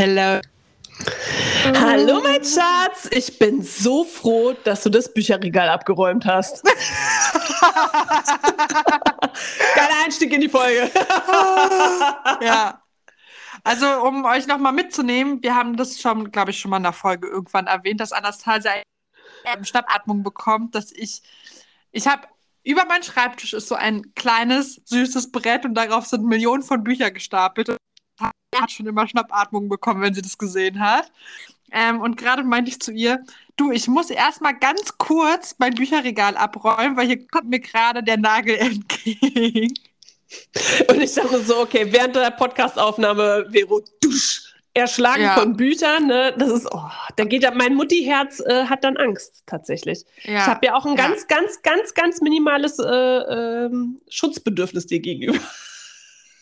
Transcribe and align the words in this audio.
Hello. 0.00 0.40
Hallo, 1.74 2.20
mein 2.22 2.44
Schatz. 2.44 3.08
Ich 3.10 3.36
bin 3.36 3.62
so 3.62 4.04
froh, 4.04 4.52
dass 4.62 4.84
du 4.84 4.90
das 4.90 5.12
Bücherregal 5.12 5.68
abgeräumt 5.68 6.24
hast. 6.24 6.62
Geiler 9.74 10.04
Einstieg 10.04 10.32
in 10.32 10.42
die 10.42 10.48
Folge. 10.48 10.88
ja. 12.40 12.80
Also, 13.64 13.88
um 14.04 14.24
euch 14.24 14.46
nochmal 14.46 14.72
mitzunehmen, 14.72 15.42
wir 15.42 15.56
haben 15.56 15.76
das 15.76 16.00
schon, 16.00 16.30
glaube 16.30 16.52
ich, 16.52 16.60
schon 16.60 16.70
mal 16.70 16.76
in 16.76 16.84
der 16.84 16.92
Folge 16.92 17.26
irgendwann 17.26 17.66
erwähnt, 17.66 18.00
dass 18.00 18.12
Anastasia 18.12 18.74
eine 19.44 19.64
Schnappatmung 19.64 20.22
bekommt, 20.22 20.76
dass 20.76 20.92
ich, 20.92 21.22
ich 21.90 22.06
habe, 22.06 22.22
über 22.62 22.84
meinen 22.84 23.02
Schreibtisch 23.02 23.52
ist 23.52 23.66
so 23.66 23.74
ein 23.74 24.14
kleines, 24.14 24.80
süßes 24.84 25.32
Brett 25.32 25.64
und 25.64 25.74
darauf 25.74 26.06
sind 26.06 26.24
Millionen 26.24 26.62
von 26.62 26.84
Büchern 26.84 27.12
gestapelt. 27.12 27.70
Und 27.70 27.78
hat 28.54 28.70
schon 28.70 28.86
immer 28.86 29.06
Schnappatmung 29.06 29.68
bekommen, 29.68 30.02
wenn 30.02 30.14
sie 30.14 30.22
das 30.22 30.38
gesehen 30.38 30.80
hat. 30.80 31.10
Ähm, 31.70 32.00
und 32.00 32.16
gerade 32.16 32.42
meinte 32.42 32.70
ich 32.70 32.80
zu 32.80 32.92
ihr, 32.92 33.22
du, 33.56 33.70
ich 33.70 33.88
muss 33.88 34.10
erstmal 34.10 34.58
ganz 34.58 34.96
kurz 34.96 35.54
mein 35.58 35.74
Bücherregal 35.74 36.36
abräumen, 36.36 36.96
weil 36.96 37.06
hier 37.06 37.26
kommt 37.26 37.50
mir 37.50 37.60
gerade 37.60 38.02
der 38.02 38.16
Nagel 38.16 38.56
entgegen. 38.58 39.74
Und 40.88 41.00
ich 41.00 41.14
dachte 41.14 41.42
so, 41.42 41.58
okay, 41.60 41.86
während 41.90 42.16
der 42.16 42.30
Podcastaufnahme, 42.30 43.46
Vero, 43.50 43.82
dusch, 44.00 44.54
erschlagen 44.74 45.22
ja. 45.22 45.34
von 45.34 45.56
Büchern, 45.56 46.06
ne? 46.06 46.34
Das 46.38 46.50
ist, 46.50 46.68
oh, 46.70 46.88
da 47.16 47.24
geht 47.24 47.42
ja, 47.42 47.50
mein 47.50 47.74
Mutti-Herz 47.74 48.40
äh, 48.40 48.66
hat 48.66 48.84
dann 48.84 48.96
Angst, 48.96 49.42
tatsächlich. 49.46 50.04
Ja. 50.22 50.40
Ich 50.40 50.46
habe 50.46 50.66
ja 50.66 50.74
auch 50.74 50.86
ein 50.86 50.96
ganz, 50.96 51.26
ja. 51.28 51.36
ganz, 51.36 51.62
ganz, 51.62 51.94
ganz 51.94 52.20
minimales 52.20 52.78
äh, 52.78 52.84
äh, 52.84 53.70
Schutzbedürfnis 54.08 54.86
dir 54.86 55.00
gegenüber. 55.00 55.38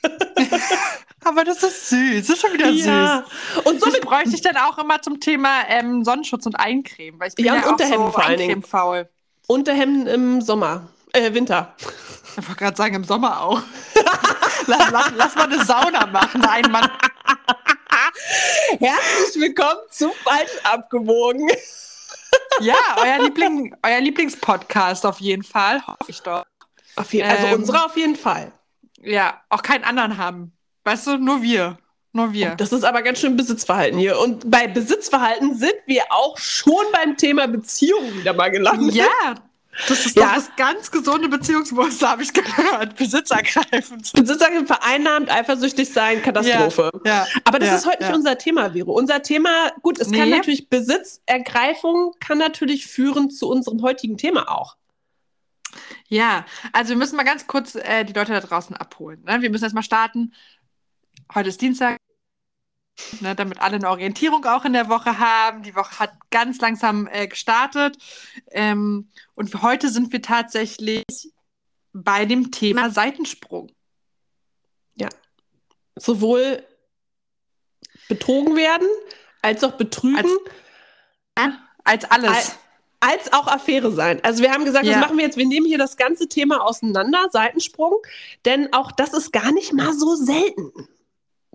Aber 1.26 1.42
das 1.42 1.60
ist 1.64 1.88
süß. 1.88 2.24
Das 2.24 2.36
ist 2.36 2.40
schon 2.40 2.52
wieder 2.52 2.68
ja. 2.68 3.24
süß. 3.54 3.64
Und 3.64 3.80
somit 3.80 4.02
bräuchte 4.02 4.30
ich 4.34 4.42
dann 4.42 4.56
auch 4.56 4.78
immer 4.78 5.02
zum 5.02 5.18
Thema 5.18 5.68
ähm, 5.68 6.04
Sonnenschutz 6.04 6.46
und 6.46 6.54
Eincreme, 6.54 7.18
weil 7.18 7.28
ich 7.28 7.34
bin 7.34 7.46
ja, 7.46 7.56
ja 7.56 7.68
Unterhemden 7.68 8.06
auch 8.06 8.14
so 8.14 8.20
Eincreme-faul. 8.20 9.08
Unterhemden 9.48 10.06
im 10.06 10.40
Sommer, 10.40 10.88
äh, 11.12 11.34
Winter. 11.34 11.74
Ich 12.38 12.46
wollte 12.46 12.60
gerade 12.60 12.76
sagen, 12.76 12.94
im 12.94 13.02
Sommer 13.02 13.40
auch. 13.40 13.60
lass, 14.66 14.90
lass, 14.92 15.10
lass, 15.16 15.34
mal 15.34 15.52
eine 15.52 15.64
Sauna 15.64 16.06
machen. 16.06 16.42
Nein, 16.42 16.64
Mann. 16.70 16.88
Herzlich 18.78 19.42
willkommen 19.42 19.80
zu 19.90 20.10
Falsch 20.22 20.52
abgewogen. 20.62 21.48
ja, 22.60 22.76
euer, 23.02 23.24
Liebling, 23.24 23.74
euer 23.82 24.00
Lieblingspodcast 24.00 25.04
auf 25.04 25.18
jeden 25.18 25.42
Fall, 25.42 25.84
hoffe 25.84 26.04
ich 26.06 26.20
doch. 26.20 26.44
Auf 26.94 27.12
je 27.12 27.24
also 27.24 27.48
ähm, 27.48 27.54
unsere 27.54 27.84
auf 27.84 27.96
jeden 27.96 28.16
Fall. 28.16 28.52
Ja, 29.00 29.40
auch 29.48 29.62
keinen 29.62 29.82
anderen 29.82 30.18
haben. 30.18 30.55
Weißt 30.86 31.08
du, 31.08 31.18
nur 31.18 31.42
wir. 31.42 31.78
Nur 32.12 32.32
wir. 32.32 32.54
Das 32.54 32.72
ist 32.72 32.84
aber 32.84 33.02
ganz 33.02 33.18
schön 33.18 33.36
Besitzverhalten 33.36 33.98
hier. 33.98 34.20
Und 34.20 34.48
bei 34.48 34.68
Besitzverhalten 34.68 35.56
sind 35.56 35.74
wir 35.86 36.04
auch 36.10 36.38
schon 36.38 36.84
beim 36.92 37.16
Thema 37.16 37.48
Beziehung 37.48 38.16
wieder 38.16 38.32
mal 38.32 38.52
gelandet. 38.52 38.94
Ja, 38.94 39.34
das 39.88 40.06
ist 40.06 40.16
ja. 40.16 40.34
das 40.36 40.54
ganz 40.56 40.92
gesunde 40.92 41.28
Beziehungsmuster, 41.28 42.08
habe 42.08 42.22
ich 42.22 42.32
gehört. 42.32 42.94
Besitzergreifen. 42.94 43.98
Besitzergreifen, 44.14 44.68
vereinnahmt, 44.68 45.28
eifersüchtig 45.28 45.92
sein, 45.92 46.22
Katastrophe. 46.22 46.92
Ja, 47.04 47.12
ja, 47.12 47.26
Aber 47.42 47.58
das 47.58 47.80
ist 47.80 47.86
heute 47.86 48.04
nicht 48.04 48.14
unser 48.14 48.38
Thema, 48.38 48.70
Vero. 48.70 48.92
Unser 48.92 49.22
Thema, 49.22 49.72
gut, 49.82 49.98
es 49.98 50.06
nee. 50.06 50.18
kann 50.18 50.30
natürlich 50.30 50.68
Besitzergreifung, 50.68 52.12
kann 52.20 52.38
natürlich 52.38 52.86
führen 52.86 53.28
zu 53.30 53.48
unserem 53.48 53.82
heutigen 53.82 54.16
Thema 54.16 54.52
auch. 54.52 54.76
Ja, 56.08 56.46
also 56.72 56.90
wir 56.90 56.96
müssen 56.96 57.16
mal 57.16 57.24
ganz 57.24 57.46
kurz 57.48 57.74
äh, 57.74 58.04
die 58.04 58.12
Leute 58.12 58.32
da 58.32 58.40
draußen 58.40 58.76
abholen. 58.76 59.24
Ne? 59.24 59.42
Wir 59.42 59.50
müssen 59.50 59.64
erstmal 59.64 59.82
starten. 59.82 60.32
Heute 61.34 61.48
ist 61.48 61.60
Dienstag, 61.60 61.98
ne, 63.20 63.34
damit 63.34 63.60
alle 63.60 63.76
eine 63.76 63.90
Orientierung 63.90 64.44
auch 64.44 64.64
in 64.64 64.72
der 64.72 64.88
Woche 64.88 65.18
haben. 65.18 65.62
Die 65.62 65.74
Woche 65.74 65.98
hat 65.98 66.12
ganz 66.30 66.60
langsam 66.60 67.08
äh, 67.10 67.26
gestartet. 67.26 67.96
Ähm, 68.50 69.10
und 69.34 69.50
für 69.50 69.62
heute 69.62 69.88
sind 69.88 70.12
wir 70.12 70.22
tatsächlich 70.22 71.04
bei 71.92 72.24
dem 72.24 72.50
Thema 72.50 72.90
Seitensprung. 72.90 73.70
Ja. 74.94 75.08
Sowohl 75.96 76.62
betrogen 78.08 78.56
werden, 78.56 78.88
als 79.42 79.64
auch 79.64 79.72
betrügen. 79.72 80.30
Als, 81.34 81.54
als 81.84 82.04
alles. 82.10 82.30
Als, 82.30 82.58
als 83.00 83.32
auch 83.32 83.46
Affäre 83.46 83.92
sein. 83.92 84.22
Also 84.24 84.42
wir 84.42 84.52
haben 84.52 84.64
gesagt, 84.64 84.84
ja. 84.86 84.94
das 84.94 85.00
machen 85.02 85.16
wir 85.16 85.24
jetzt, 85.24 85.36
wir 85.36 85.46
nehmen 85.46 85.66
hier 85.66 85.78
das 85.78 85.96
ganze 85.96 86.28
Thema 86.28 86.62
auseinander, 86.62 87.28
Seitensprung, 87.30 87.94
denn 88.44 88.72
auch 88.72 88.90
das 88.92 89.12
ist 89.12 89.32
gar 89.32 89.52
nicht 89.52 89.72
mal 89.72 89.92
so 89.92 90.14
selten, 90.16 90.72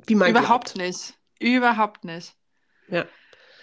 wie 0.08 0.16
man 0.16 0.30
Überhaupt 0.30 0.74
glaubt. 0.74 0.78
nicht. 0.78 1.14
Überhaupt 1.40 2.04
nicht. 2.04 2.34
Ja. 2.90 3.06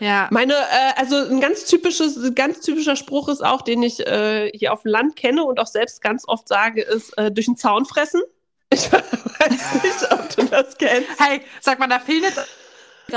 Ja. 0.01 0.29
Meine, 0.31 0.55
äh, 0.55 0.93
also 0.97 1.17
ein 1.17 1.41
ganz 1.41 1.65
typisches, 1.65 2.35
ganz 2.35 2.61
typischer 2.61 2.95
Spruch 2.97 3.29
ist 3.29 3.45
auch, 3.45 3.63
den 3.63 3.83
ich 3.83 4.07
äh, 4.07 4.51
hier 4.55 4.73
auf 4.73 4.83
dem 4.83 4.93
Land 4.93 5.17
kenne 5.17 5.43
und 5.45 5.59
auch 5.59 5.67
selbst 5.67 6.01
ganz 6.01 6.25
oft 6.27 6.47
sage, 6.47 6.83
ist 6.83 7.17
äh, 7.19 7.33
durch 7.33 7.47
den 7.47 7.57
Zaun 7.57 7.85
fressen. 7.85 8.23
Ich 8.71 8.93
weiß 8.93 9.83
nicht, 9.83 10.13
ob 10.13 10.29
du 10.37 10.45
das 10.47 10.77
kennst. 10.77 11.09
Hey, 11.19 11.41
sag 11.61 11.79
mal, 11.79 11.87
da 11.87 12.01
fehlt. 12.01 12.35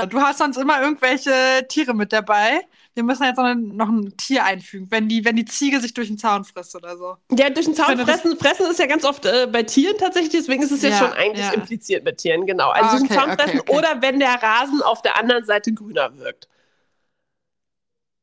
Du 0.08 0.20
hast 0.20 0.38
sonst 0.38 0.56
immer 0.56 0.80
irgendwelche 0.80 1.66
Tiere 1.68 1.94
mit 1.94 2.12
dabei 2.12 2.60
wir 2.94 3.02
müssen 3.02 3.24
jetzt 3.24 3.38
noch 3.38 3.88
ein, 3.88 4.16
Tier 4.16 4.44
einfügen, 4.44 4.88
wenn 4.90 5.08
die, 5.08 5.24
wenn 5.24 5.36
die 5.36 5.44
Ziege 5.44 5.80
sich 5.80 5.94
durch 5.94 6.08
den 6.08 6.18
Zaun 6.18 6.44
frisst 6.44 6.76
oder 6.76 6.96
so. 6.96 7.16
Ja, 7.30 7.48
durch 7.50 7.66
den 7.66 7.74
Zaun 7.74 7.98
fressen, 7.98 8.36
fressen 8.36 8.66
ist 8.70 8.78
ja 8.78 8.86
ganz 8.86 9.04
oft 9.04 9.24
äh, 9.24 9.48
bei 9.50 9.62
Tieren 9.62 9.96
tatsächlich, 9.98 10.32
deswegen 10.32 10.62
ist 10.62 10.72
es 10.72 10.82
ja, 10.82 10.90
ja 10.90 10.98
schon 10.98 11.12
eigentlich 11.12 11.46
ja. 11.46 11.52
impliziert 11.52 12.04
mit 12.04 12.18
Tieren, 12.18 12.46
genau. 12.46 12.70
Also 12.70 12.96
okay, 12.96 12.98
durch 12.98 13.08
den 13.08 13.18
Zaun 13.18 13.30
okay, 13.30 13.42
fressen 13.42 13.60
okay. 13.60 13.76
oder 13.76 14.02
wenn 14.02 14.18
der 14.18 14.42
Rasen 14.42 14.82
auf 14.82 15.00
der 15.02 15.18
anderen 15.18 15.44
Seite 15.44 15.72
grüner 15.72 16.16
wirkt. 16.18 16.48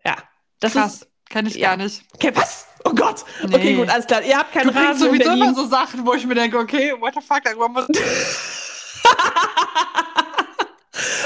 Ja, 0.06 0.18
das 0.60 0.74
Krass. 0.74 0.94
ist. 0.94 1.08
Kenn 1.30 1.46
ich 1.46 1.56
ja. 1.56 1.70
gar 1.70 1.78
nicht. 1.78 2.04
Okay, 2.14 2.32
was? 2.34 2.66
Oh 2.86 2.94
Gott. 2.94 3.24
Nee. 3.48 3.56
Okay, 3.56 3.76
gut, 3.76 3.90
alles 3.90 4.08
klar. 4.08 4.24
Ihr 4.24 4.38
habt 4.38 4.52
keinen 4.52 4.74
du 4.74 4.80
Rasen 4.80 5.08
sowieso 5.08 5.32
immer 5.32 5.54
so 5.54 5.68
Sachen, 5.68 6.06
wo 6.06 6.14
ich 6.14 6.26
mir 6.26 6.36
denke, 6.36 6.58
okay, 6.58 6.94
what 7.00 7.14
the 7.14 7.22
fuck, 7.22 7.46
irgendwann 7.46 7.74
muss 7.74 7.88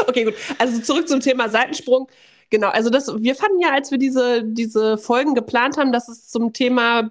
Okay, 0.08 0.26
gut. 0.26 0.36
Also 0.58 0.82
zurück 0.82 1.08
zum 1.08 1.20
Thema 1.20 1.50
Seitensprung. 1.50 2.08
Genau, 2.54 2.68
also 2.68 2.92
das, 2.92 3.12
wir 3.18 3.34
fanden 3.34 3.60
ja, 3.62 3.72
als 3.72 3.90
wir 3.90 3.98
diese, 3.98 4.44
diese 4.44 5.00
Folgen 5.00 5.34
geplant 5.34 5.76
haben, 5.78 5.92
dass 5.92 6.08
es 6.08 6.30
zum 6.30 6.54
Thema 6.54 7.10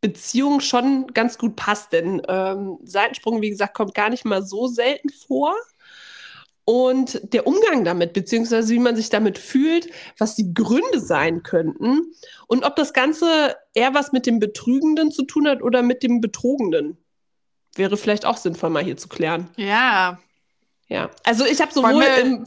Beziehung 0.00 0.58
schon 0.58 1.06
ganz 1.14 1.38
gut 1.38 1.54
passt, 1.54 1.92
denn 1.92 2.20
ähm, 2.26 2.80
Seitensprung, 2.82 3.40
wie 3.42 3.50
gesagt, 3.50 3.74
kommt 3.74 3.94
gar 3.94 4.10
nicht 4.10 4.24
mal 4.24 4.44
so 4.44 4.66
selten 4.66 5.10
vor. 5.10 5.54
Und 6.64 7.32
der 7.32 7.46
Umgang 7.46 7.84
damit, 7.84 8.12
beziehungsweise 8.12 8.74
wie 8.74 8.80
man 8.80 8.96
sich 8.96 9.08
damit 9.08 9.38
fühlt, 9.38 9.88
was 10.18 10.34
die 10.34 10.52
Gründe 10.52 10.98
sein 10.98 11.44
könnten 11.44 12.12
und 12.48 12.64
ob 12.64 12.74
das 12.74 12.92
Ganze 12.92 13.54
eher 13.74 13.94
was 13.94 14.10
mit 14.10 14.26
dem 14.26 14.40
Betrügenden 14.40 15.12
zu 15.12 15.22
tun 15.22 15.46
hat 15.46 15.62
oder 15.62 15.82
mit 15.82 16.02
dem 16.02 16.20
Betrogenen, 16.20 16.98
wäre 17.76 17.96
vielleicht 17.96 18.26
auch 18.26 18.36
sinnvoll, 18.36 18.70
mal 18.70 18.82
hier 18.82 18.96
zu 18.96 19.06
klären. 19.06 19.48
Ja. 19.56 20.18
Ja, 20.88 21.08
also 21.22 21.44
ich 21.44 21.60
habe 21.60 21.72
sowohl 21.72 22.02
im. 22.02 22.46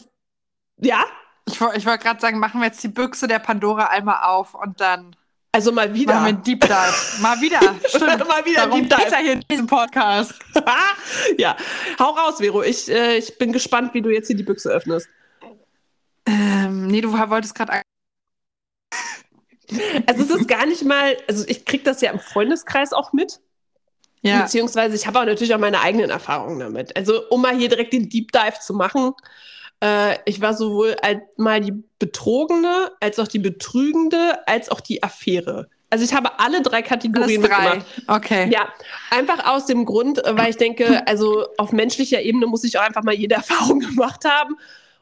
Ja? 0.81 1.05
Ich, 1.47 1.55
ich 1.55 1.85
wollte 1.85 2.03
gerade 2.03 2.19
sagen, 2.19 2.39
machen 2.39 2.59
wir 2.59 2.67
jetzt 2.67 2.83
die 2.83 2.87
Büchse 2.87 3.27
der 3.27 3.39
Pandora 3.39 3.87
einmal 3.87 4.23
auf 4.23 4.55
und 4.55 4.81
dann. 4.81 5.15
Also 5.51 5.71
mal 5.71 5.93
wieder. 5.93 6.15
Machen 6.15 6.25
wir 6.25 6.33
Deep 6.33 6.61
Dive. 6.61 7.21
mal 7.21 7.39
wieder. 7.39 7.59
Stimmt. 7.87 8.27
mal 8.27 8.45
wieder 8.45 8.65
Darum 8.65 8.89
Deep 8.89 8.97
Dive. 8.97 9.17
hier 9.17 9.33
in 9.33 9.41
diesem 9.49 9.67
Podcast. 9.67 10.33
ja. 11.37 11.55
Hau 11.99 12.09
raus, 12.11 12.39
Vero. 12.39 12.63
Ich, 12.63 12.89
äh, 12.91 13.17
ich 13.17 13.37
bin 13.37 13.53
gespannt, 13.53 13.93
wie 13.93 14.01
du 14.01 14.09
jetzt 14.09 14.27
hier 14.27 14.35
die 14.35 14.43
Büchse 14.43 14.69
öffnest. 14.69 15.07
Ähm, 16.25 16.87
nee, 16.87 17.01
du 17.01 17.13
wolltest 17.13 17.55
gerade. 17.55 17.81
Also 20.07 20.23
es 20.23 20.41
ist 20.41 20.47
gar 20.47 20.65
nicht 20.65 20.83
mal, 20.83 21.17
also 21.27 21.45
ich 21.47 21.65
kriege 21.65 21.83
das 21.83 22.01
ja 22.01 22.11
im 22.11 22.19
Freundeskreis 22.19 22.93
auch 22.93 23.13
mit. 23.13 23.39
Ja. 24.21 24.41
Beziehungsweise 24.41 24.95
ich 24.95 25.05
habe 25.05 25.19
auch 25.19 25.25
natürlich 25.25 25.53
auch 25.53 25.59
meine 25.59 25.81
eigenen 25.81 26.09
Erfahrungen 26.09 26.59
damit. 26.59 26.95
Also 26.97 27.29
um 27.29 27.41
mal 27.41 27.55
hier 27.55 27.69
direkt 27.69 27.93
den 27.93 28.09
Deep 28.09 28.31
Dive 28.31 28.59
zu 28.59 28.73
machen, 28.73 29.13
äh, 29.81 30.17
ich 30.25 30.41
war 30.41 30.53
sowohl 30.53 30.95
mal 31.37 31.61
die 31.61 31.73
Betrogene, 31.99 32.91
als 32.99 33.19
auch 33.19 33.27
die 33.27 33.39
Betrügende, 33.39 34.47
als 34.47 34.69
auch 34.69 34.81
die 34.81 35.03
Affäre. 35.03 35.69
Also 35.89 36.03
ich 36.03 36.13
habe 36.13 36.39
alle 36.39 36.61
drei 36.61 36.81
Kategorien 36.81 37.41
drei. 37.41 37.75
mitgemacht. 37.75 38.03
Okay. 38.07 38.49
Ja, 38.51 38.73
einfach 39.11 39.45
aus 39.45 39.65
dem 39.65 39.85
Grund, 39.85 40.21
weil 40.25 40.49
ich 40.49 40.57
denke, 40.57 41.05
also 41.07 41.47
auf 41.57 41.71
menschlicher 41.71 42.21
Ebene 42.21 42.47
muss 42.47 42.63
ich 42.63 42.77
auch 42.77 42.83
einfach 42.83 43.03
mal 43.03 43.13
jede 43.13 43.35
Erfahrung 43.35 43.79
gemacht 43.79 44.25
haben, 44.25 44.55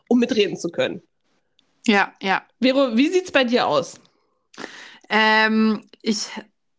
um 0.08 0.20
mitreden 0.20 0.58
zu 0.58 0.70
können. 0.70 1.02
Ja, 1.88 2.14
ja. 2.22 2.44
Vero, 2.62 2.96
wie 2.96 3.10
sieht 3.10 3.26
es 3.26 3.32
bei 3.32 3.44
dir 3.44 3.68
aus? 3.68 4.00
Ähm, 5.10 5.84
ich 6.02 6.28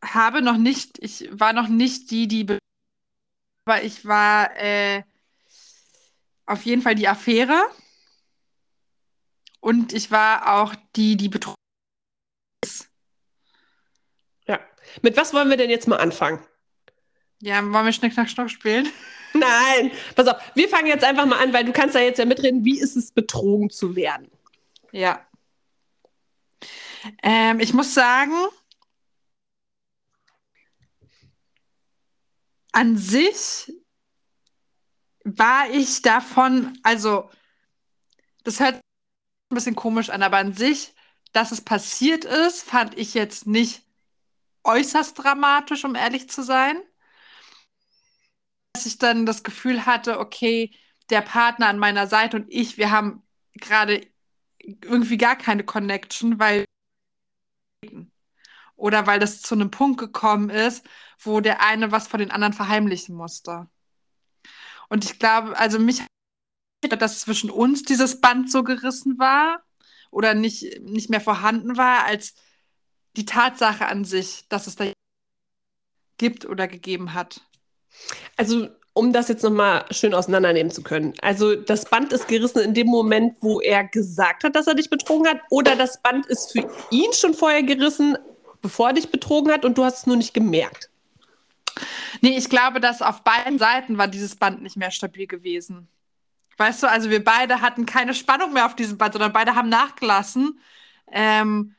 habe 0.02 0.42
noch 0.42 0.56
nicht, 0.56 0.98
ich 1.00 1.28
war 1.32 1.52
noch 1.52 1.68
nicht 1.68 2.10
die, 2.10 2.28
die, 2.28 2.46
aber 3.66 3.82
ich 3.82 4.04
war 4.04 4.56
äh, 4.56 5.02
auf 6.46 6.62
jeden 6.64 6.82
Fall 6.82 6.94
die 6.94 7.08
Affäre. 7.08 7.60
Und 9.64 9.94
ich 9.94 10.10
war 10.10 10.60
auch 10.60 10.74
die, 10.94 11.16
die 11.16 11.30
betroffen 11.30 11.56
ist. 12.62 12.90
Ja. 14.46 14.60
Mit 15.00 15.16
was 15.16 15.32
wollen 15.32 15.48
wir 15.48 15.56
denn 15.56 15.70
jetzt 15.70 15.88
mal 15.88 15.96
anfangen? 15.96 16.38
Ja, 17.40 17.62
wollen 17.62 17.86
wir 17.86 17.92
Schnick, 17.94 18.12
Schnack, 18.12 18.28
Schnuck 18.28 18.50
spielen? 18.50 18.86
Nein, 19.32 19.90
pass 20.14 20.28
auf, 20.28 20.36
wir 20.54 20.68
fangen 20.68 20.88
jetzt 20.88 21.02
einfach 21.02 21.24
mal 21.24 21.42
an, 21.42 21.54
weil 21.54 21.64
du 21.64 21.72
kannst 21.72 21.94
da 21.94 22.00
jetzt 22.00 22.18
ja 22.18 22.26
mitreden, 22.26 22.66
wie 22.66 22.78
ist 22.78 22.94
es 22.94 23.10
betrogen 23.10 23.70
zu 23.70 23.96
werden? 23.96 24.30
Ja. 24.92 25.26
Ähm, 27.22 27.58
ich 27.58 27.72
muss 27.72 27.94
sagen, 27.94 28.34
an 32.72 32.98
sich 32.98 33.72
war 35.24 35.70
ich 35.70 36.02
davon, 36.02 36.78
also 36.82 37.30
das 38.42 38.60
hört 38.60 38.83
ein 39.50 39.54
bisschen 39.54 39.76
komisch 39.76 40.10
an, 40.10 40.22
aber 40.22 40.38
an 40.38 40.52
sich, 40.52 40.94
dass 41.32 41.52
es 41.52 41.60
passiert 41.60 42.24
ist, 42.24 42.62
fand 42.62 42.96
ich 42.98 43.14
jetzt 43.14 43.46
nicht 43.46 43.82
äußerst 44.64 45.18
dramatisch, 45.18 45.84
um 45.84 45.94
ehrlich 45.94 46.28
zu 46.30 46.42
sein. 46.42 46.76
Dass 48.72 48.86
ich 48.86 48.98
dann 48.98 49.26
das 49.26 49.42
Gefühl 49.44 49.86
hatte, 49.86 50.18
okay, 50.18 50.74
der 51.10 51.20
Partner 51.22 51.68
an 51.68 51.78
meiner 51.78 52.06
Seite 52.06 52.36
und 52.38 52.46
ich, 52.48 52.78
wir 52.78 52.90
haben 52.90 53.22
gerade 53.54 54.06
irgendwie 54.58 55.18
gar 55.18 55.36
keine 55.36 55.64
Connection, 55.64 56.38
weil 56.38 56.64
oder 58.76 59.06
weil 59.06 59.18
das 59.20 59.42
zu 59.42 59.54
einem 59.54 59.70
Punkt 59.70 59.98
gekommen 59.98 60.50
ist, 60.50 60.86
wo 61.18 61.40
der 61.40 61.62
eine 61.62 61.92
was 61.92 62.08
von 62.08 62.20
den 62.20 62.30
anderen 62.30 62.52
verheimlichen 62.52 63.14
musste. 63.14 63.68
Und 64.88 65.04
ich 65.04 65.18
glaube, 65.18 65.56
also 65.58 65.78
mich 65.78 66.02
dass 66.88 67.20
zwischen 67.20 67.50
uns 67.50 67.82
dieses 67.82 68.20
Band 68.20 68.50
so 68.50 68.62
gerissen 68.62 69.18
war 69.18 69.62
oder 70.10 70.34
nicht, 70.34 70.80
nicht 70.82 71.10
mehr 71.10 71.20
vorhanden 71.20 71.76
war, 71.76 72.04
als 72.04 72.34
die 73.16 73.26
Tatsache 73.26 73.86
an 73.86 74.04
sich, 74.04 74.44
dass 74.48 74.66
es 74.66 74.76
da 74.76 74.86
gibt 76.18 76.46
oder 76.46 76.68
gegeben 76.68 77.14
hat. 77.14 77.40
Also, 78.36 78.68
um 78.92 79.12
das 79.12 79.28
jetzt 79.28 79.42
nochmal 79.42 79.84
schön 79.90 80.14
auseinandernehmen 80.14 80.70
zu 80.70 80.82
können. 80.82 81.14
Also, 81.20 81.56
das 81.56 81.84
Band 81.84 82.12
ist 82.12 82.28
gerissen 82.28 82.60
in 82.60 82.74
dem 82.74 82.86
Moment, 82.86 83.36
wo 83.40 83.60
er 83.60 83.84
gesagt 83.84 84.44
hat, 84.44 84.54
dass 84.54 84.66
er 84.66 84.74
dich 84.74 84.90
betrogen 84.90 85.28
hat, 85.28 85.40
oder 85.50 85.76
das 85.76 86.00
Band 86.00 86.26
ist 86.26 86.52
für 86.52 86.68
ihn 86.90 87.12
schon 87.12 87.34
vorher 87.34 87.62
gerissen, 87.62 88.16
bevor 88.62 88.88
er 88.88 88.94
dich 88.94 89.10
betrogen 89.10 89.52
hat 89.52 89.64
und 89.64 89.76
du 89.76 89.84
hast 89.84 89.98
es 89.98 90.06
nur 90.06 90.16
nicht 90.16 90.34
gemerkt. 90.34 90.90
Nee, 92.20 92.36
ich 92.38 92.48
glaube, 92.48 92.80
dass 92.80 93.02
auf 93.02 93.22
beiden 93.22 93.58
Seiten 93.58 93.98
war 93.98 94.08
dieses 94.08 94.36
Band 94.36 94.62
nicht 94.62 94.76
mehr 94.76 94.90
stabil 94.90 95.26
gewesen. 95.26 95.88
Weißt 96.56 96.82
du, 96.82 96.90
also 96.90 97.10
wir 97.10 97.22
beide 97.22 97.60
hatten 97.60 97.86
keine 97.86 98.14
Spannung 98.14 98.52
mehr 98.52 98.66
auf 98.66 98.76
diesem 98.76 98.98
Band, 98.98 99.14
sondern 99.14 99.32
beide 99.32 99.54
haben 99.54 99.68
nachgelassen. 99.68 100.60
Ähm, 101.10 101.74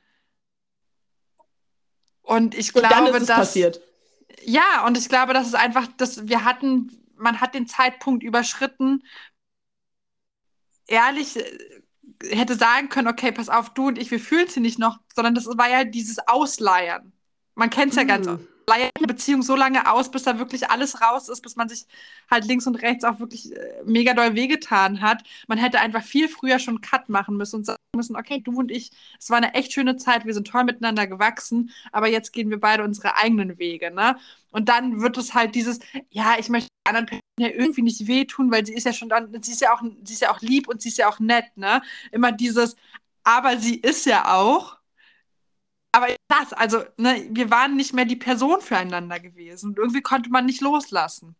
und 2.22 2.56
ich 2.56 2.74
glaube, 2.74 2.88
und 2.88 3.08
dann 3.08 3.22
ist 3.22 3.30
dass, 3.30 3.38
passiert. 3.38 3.82
Ja, 4.44 4.86
und 4.86 4.98
ich 4.98 5.08
glaube, 5.10 5.34
dass 5.34 5.48
es 5.48 5.54
einfach, 5.54 5.88
dass 5.98 6.28
wir 6.28 6.44
hatten, 6.44 6.92
man 7.16 7.40
hat 7.40 7.56
den 7.56 7.68
Zeitpunkt 7.68 8.24
überschritten, 8.24 9.04
ehrlich 10.88 11.38
äh, 11.38 12.36
hätte 12.36 12.56
sagen 12.56 12.90
können, 12.90 13.08
okay, 13.08 13.32
pass 13.32 13.50
auf, 13.50 13.74
du 13.74 13.88
und 13.88 13.98
ich, 13.98 14.12
wir 14.12 14.20
fühlen 14.20 14.48
sie 14.48 14.60
nicht 14.60 14.80
noch, 14.80 15.00
sondern 15.14 15.36
das 15.36 15.46
war 15.46 15.70
ja 15.70 15.84
dieses 15.84 16.20
Ausleiern. 16.28 17.14
Man 17.56 17.70
kennt 17.70 17.92
es 17.92 17.98
ja 17.98 18.04
mm. 18.04 18.08
ganz 18.08 18.28
oft 18.28 18.55
leiert 18.68 18.92
eine 18.98 19.08
Beziehung 19.08 19.42
so 19.42 19.56
lange 19.56 19.92
aus, 19.92 20.12
bis 20.12 20.24
da 20.24 20.40
wirklich 20.40 20.70
alles 20.70 21.02
raus 21.02 21.30
ist, 21.30 21.42
bis 21.42 21.56
man 21.56 21.70
sich 21.70 21.86
halt 22.30 22.46
links 22.46 22.68
und 22.68 22.76
rechts 22.76 23.04
auch 23.04 23.20
wirklich 23.20 23.56
äh, 23.56 23.84
mega 23.86 24.14
doll 24.14 24.36
wehgetan 24.36 25.02
hat. 25.02 25.24
Man 25.48 25.58
hätte 25.58 25.80
einfach 25.80 26.04
viel 26.04 26.28
früher 26.30 26.60
schon 26.60 26.82
Cut 26.82 27.10
machen 27.10 27.38
müssen 27.38 27.58
und 27.58 27.66
sagen 27.66 27.80
müssen, 27.96 28.16
okay, 28.16 28.42
du 28.42 28.58
und 28.58 28.72
ich, 28.72 28.92
es 29.20 29.30
war 29.30 29.38
eine 29.38 29.54
echt 29.54 29.74
schöne 29.74 29.98
Zeit, 29.98 30.26
wir 30.26 30.34
sind 30.34 30.48
toll 30.48 30.64
miteinander 30.64 31.08
gewachsen, 31.08 31.72
aber 31.92 32.08
jetzt 32.08 32.32
gehen 32.34 32.50
wir 32.50 32.60
beide 32.60 32.84
unsere 32.84 33.16
eigenen 33.18 33.58
Wege, 33.58 33.92
ne? 33.92 34.18
Und 34.52 34.70
dann 34.70 35.02
wird 35.02 35.18
es 35.18 35.34
halt 35.34 35.56
dieses, 35.56 35.80
ja, 36.10 36.36
ich 36.40 36.50
möchte 36.50 36.70
anderen 36.86 37.08
Personen 37.08 37.22
ja 37.40 37.50
irgendwie 37.50 37.82
nicht 37.82 38.08
wehtun, 38.08 38.52
weil 38.52 38.66
sie 38.66 38.74
ist 38.74 38.86
ja 38.86 38.94
schon 38.94 39.10
dann, 39.10 39.42
sie 39.44 39.52
ist 39.52 39.62
ja 39.62 39.74
auch, 39.74 39.82
sie 40.04 40.14
ist 40.14 40.22
ja 40.22 40.32
auch 40.34 40.42
lieb 40.42 40.68
und 40.68 40.82
sie 40.82 40.90
ist 40.90 40.98
ja 40.98 41.10
auch 41.10 41.20
nett, 41.20 41.46
ne? 41.58 41.82
Immer 42.12 42.32
dieses, 42.32 42.76
aber 43.24 43.58
sie 43.58 43.76
ist 43.76 44.06
ja 44.06 44.34
auch 44.36 44.78
aber 45.96 46.08
das, 46.28 46.52
also, 46.52 46.84
ne, 46.98 47.26
wir 47.32 47.50
waren 47.50 47.78
nicht 47.78 47.94
mehr 47.94 48.04
die 48.04 48.18
Person 48.18 48.60
füreinander 48.60 49.18
gewesen. 49.22 49.70
Und 49.70 49.78
irgendwie 49.78 50.02
konnte 50.02 50.30
man 50.30 50.46
nicht 50.46 50.60
loslassen. 50.60 51.38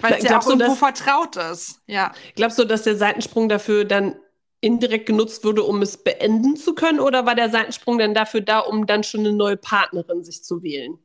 Weil 0.00 0.14
es 0.14 0.24
ja 0.24 0.38
auch 0.38 0.46
irgendwo 0.46 0.68
dass, 0.68 0.78
vertraut 0.78 1.36
ist. 1.36 1.82
Ja. 1.86 2.14
Glaubst 2.34 2.58
du, 2.58 2.64
dass 2.64 2.84
der 2.84 2.96
Seitensprung 2.96 3.50
dafür 3.50 3.84
dann 3.84 4.16
indirekt 4.62 5.04
genutzt 5.04 5.44
wurde, 5.44 5.62
um 5.62 5.82
es 5.82 6.02
beenden 6.02 6.56
zu 6.56 6.74
können? 6.74 7.00
Oder 7.00 7.26
war 7.26 7.34
der 7.34 7.50
Seitensprung 7.50 7.98
dann 7.98 8.14
dafür 8.14 8.40
da, 8.40 8.60
um 8.60 8.86
dann 8.86 9.04
schon 9.04 9.20
eine 9.20 9.32
neue 9.32 9.58
Partnerin 9.58 10.24
sich 10.24 10.42
zu 10.42 10.62
wählen? 10.62 10.98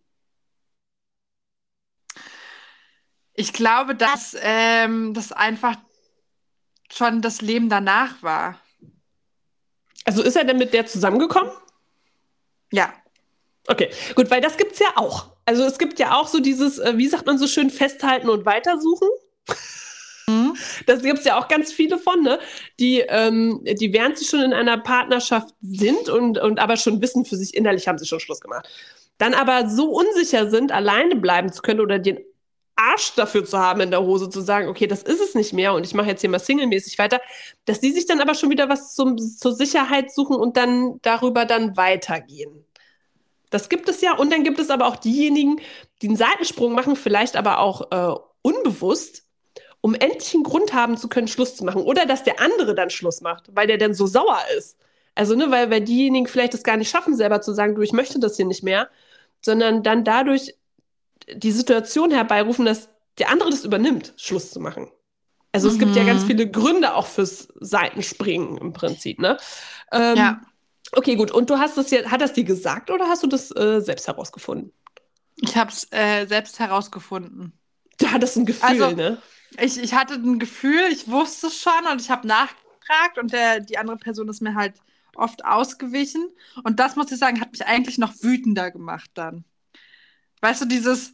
Ich 3.33 3.51
glaube, 3.51 3.95
dass 3.95 4.33
ähm, 4.40 5.13
das 5.13 5.33
einfach 5.33 5.75
schon 6.90 7.22
das 7.22 7.42
Leben 7.42 7.68
danach 7.68 8.24
war. 8.24 8.62
Also 10.06 10.24
ist 10.24 10.38
er 10.38 10.45
denn 10.45 10.57
mit 10.57 10.74
der 10.74 10.86
zusammengekommen? 10.86 11.51
Ja. 12.72 12.94
Okay, 13.68 13.90
gut, 14.16 14.31
weil 14.31 14.42
das 14.42 14.58
gibt 14.58 14.74
es 14.74 14.80
ja 14.80 14.94
auch. 14.96 15.28
Also 15.46 15.64
es 15.64 15.78
gibt 15.78 16.00
ja 16.00 16.16
auch 16.16 16.28
so 16.28 16.40
dieses, 16.40 16.80
äh, 16.80 16.98
wie 16.98 17.08
sagt 17.08 17.25
man 17.25 17.38
so 17.38 17.48
schön, 17.48 17.69
festhalten 17.69 18.30
und 18.30 18.46
weitersuchen. 18.46 19.08
Mhm. 20.30 20.56
Das 20.86 21.02
gibt 21.02 21.19
es 21.19 21.25
ja 21.25 21.40
auch 21.40 21.48
ganz 21.48 21.72
viele 21.72 21.98
von, 21.98 22.22
ne? 22.22 22.40
Die, 22.80 23.00
ähm, 23.00 23.62
die 23.64 23.94
während 23.94 24.18
sie 24.18 24.25
schon 24.25 24.42
in 24.42 24.54
einer 24.54 24.78
Partnerschaft 24.78 25.54
sind 25.62 26.10
und, 26.10 26.38
und 26.38 26.60
aber 26.60 26.75
schon 26.78 27.02
wissen, 27.02 27.25
für 27.25 27.38
sich 27.38 27.56
innerlich 27.56 27.88
haben 27.88 27.98
sie 27.98 28.06
schon 28.06 28.19
Schluss 28.19 28.42
gemacht. 28.42 28.68
Dann 29.18 29.34
aber 29.34 29.69
so 29.69 29.90
unsicher 29.90 30.50
sind, 30.50 30.72
alleine 30.72 31.16
bleiben 31.16 31.52
zu 31.52 31.62
können 31.62 31.80
oder 31.80 31.98
den 31.98 32.19
Arsch 32.78 33.14
dafür 33.16 33.44
zu 33.44 33.58
haben 33.58 33.82
in 33.82 33.92
der 33.92 34.02
Hose, 34.02 34.30
zu 34.30 34.42
sagen, 34.42 34.68
okay, 34.70 34.88
das 34.88 35.04
ist 35.04 35.20
es 35.20 35.36
nicht 35.36 35.52
mehr 35.52 35.74
und 35.74 35.86
ich 35.86 35.94
mache 35.94 36.08
jetzt 36.08 36.22
hier 36.22 36.30
mal 36.30 36.40
singlemäßig 36.40 36.98
weiter, 37.00 37.20
dass 37.66 37.80
die 37.80 37.92
sich 37.92 38.06
dann 38.06 38.22
aber 38.22 38.36
schon 38.36 38.50
wieder 38.50 38.70
was 38.70 38.96
zum, 38.96 39.18
zur 39.18 39.54
Sicherheit 39.54 40.14
suchen 40.14 40.36
und 40.36 40.58
dann 40.58 41.00
darüber 41.02 41.46
dann 41.46 41.76
weitergehen. 41.76 42.66
Das 43.50 43.70
gibt 43.70 43.88
es 43.90 44.02
ja. 44.02 44.16
Und 44.16 44.32
dann 44.32 44.44
gibt 44.44 44.60
es 44.60 44.70
aber 44.70 44.88
auch 44.88 44.98
diejenigen, 44.98 45.62
die 46.02 46.08
einen 46.08 46.18
Seitensprung 46.18 46.74
machen, 46.74 46.96
vielleicht 46.96 47.36
aber 47.36 47.60
auch 47.60 47.92
äh, 47.92 48.20
unbewusst, 48.42 49.24
um 49.82 49.96
endlich 49.96 50.34
einen 50.34 50.44
Grund 50.44 50.74
haben 50.74 50.98
zu 50.98 51.08
können, 51.08 51.28
Schluss 51.28 51.56
zu 51.56 51.64
machen. 51.64 51.82
Oder 51.82 52.06
dass 52.06 52.24
der 52.24 52.40
andere 52.42 52.76
dann 52.76 52.90
Schluss 52.90 53.22
macht, 53.22 53.56
weil 53.56 53.68
der 53.68 53.78
dann 53.78 53.94
so 53.94 54.06
sauer 54.06 54.40
ist. 54.58 54.78
Also, 55.16 55.36
ne, 55.36 55.50
weil, 55.50 55.72
weil 55.72 55.82
diejenigen 55.82 56.28
vielleicht 56.28 56.54
es 56.54 56.64
gar 56.64 56.78
nicht 56.78 56.90
schaffen, 56.90 57.16
selber 57.16 57.42
zu 57.42 57.54
sagen, 57.54 57.76
du, 57.76 57.82
ich 57.82 57.94
möchte 57.94 58.20
das 58.20 58.36
hier 58.36 58.46
nicht 58.46 58.64
mehr, 58.64 58.90
sondern 59.42 59.82
dann 59.84 60.04
dadurch 60.04 60.56
die 61.34 61.52
Situation 61.52 62.12
herbeirufen, 62.12 62.66
dass 62.66 62.90
der 63.18 63.30
andere 63.30 63.50
das 63.50 63.66
übernimmt, 63.66 64.14
Schluss 64.18 64.52
zu 64.52 64.60
machen. 64.60 64.92
Also 65.52 65.68
mhm. 65.68 65.74
es 65.74 65.80
gibt 65.80 65.96
ja 65.96 66.04
ganz 66.04 66.24
mhm. 66.24 66.28
viele 66.28 66.50
Gründe 66.50 66.96
auch 66.96 67.08
fürs 67.08 67.48
Seitenspringen 67.60 68.58
im 68.58 68.74
Prinzip, 68.74 69.20
ne? 69.20 69.38
Ähm, 69.92 70.18
ja. 70.18 70.42
Okay, 70.92 71.16
gut. 71.16 71.31
Und 71.31 71.50
du 71.50 71.57
hast 71.57 71.78
das 71.78 71.92
jetzt, 71.92 72.12
hat 72.12 72.22
das 72.22 72.34
dir 72.34 72.44
gesagt 72.44 72.92
oder 72.92 73.07
hast 73.07 73.24
du 73.24 73.28
das 73.28 73.54
äh, 73.56 73.81
selbst 73.81 74.07
herausgefunden? 74.07 74.72
Ich 75.36 75.56
habe 75.56 75.72
es 75.72 75.92
äh, 75.92 76.26
selbst 76.26 76.60
herausgefunden. 76.60 77.54
Du 78.00 78.12
hattest 78.12 78.38
ein 78.38 78.46
Gefühl, 78.46 78.69
also, 78.69 78.96
ne? 78.96 79.22
Ich, 79.60 79.78
ich 79.78 79.94
hatte 79.94 80.16
ein 80.16 80.40
Gefühl, 80.40 80.90
ich 80.92 81.10
wusste 81.10 81.48
es 81.48 81.60
schon 81.60 81.92
und 81.92 82.02
ich 82.02 82.10
habe 82.10 82.28
nachgefragt 82.28 83.18
und 83.18 83.34
der, 83.34 83.60
die 83.60 83.78
andere 83.78 83.98
Person 83.98 84.30
ist 84.30 84.42
mir 84.42 84.56
halt 84.56 84.76
oft 85.16 85.46
ausgewichen. 85.46 86.30
Und 86.64 86.80
das, 86.80 86.96
muss 86.96 87.12
ich 87.12 87.18
sagen, 87.18 87.42
hat 87.42 87.52
mich 87.52 87.66
eigentlich 87.66 87.98
noch 87.98 88.14
wütender 88.22 88.72
gemacht 88.72 89.10
dann. 89.14 89.44
Weißt 90.42 90.62
du, 90.62 90.66
dieses, 90.66 91.14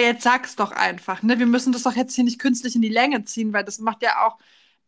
jetzt 0.00 0.22
sag's 0.22 0.56
doch 0.56 0.72
einfach, 0.72 1.22
ne? 1.22 1.38
Wir 1.38 1.46
müssen 1.46 1.72
das 1.72 1.82
doch 1.84 1.94
jetzt 1.94 2.14
hier 2.14 2.24
nicht 2.24 2.38
künstlich 2.40 2.74
in 2.76 2.82
die 2.82 2.88
Länge 2.88 3.24
ziehen, 3.24 3.52
weil 3.52 3.64
das 3.64 3.78
macht 3.78 4.02
ja 4.02 4.26
auch, 4.26 4.38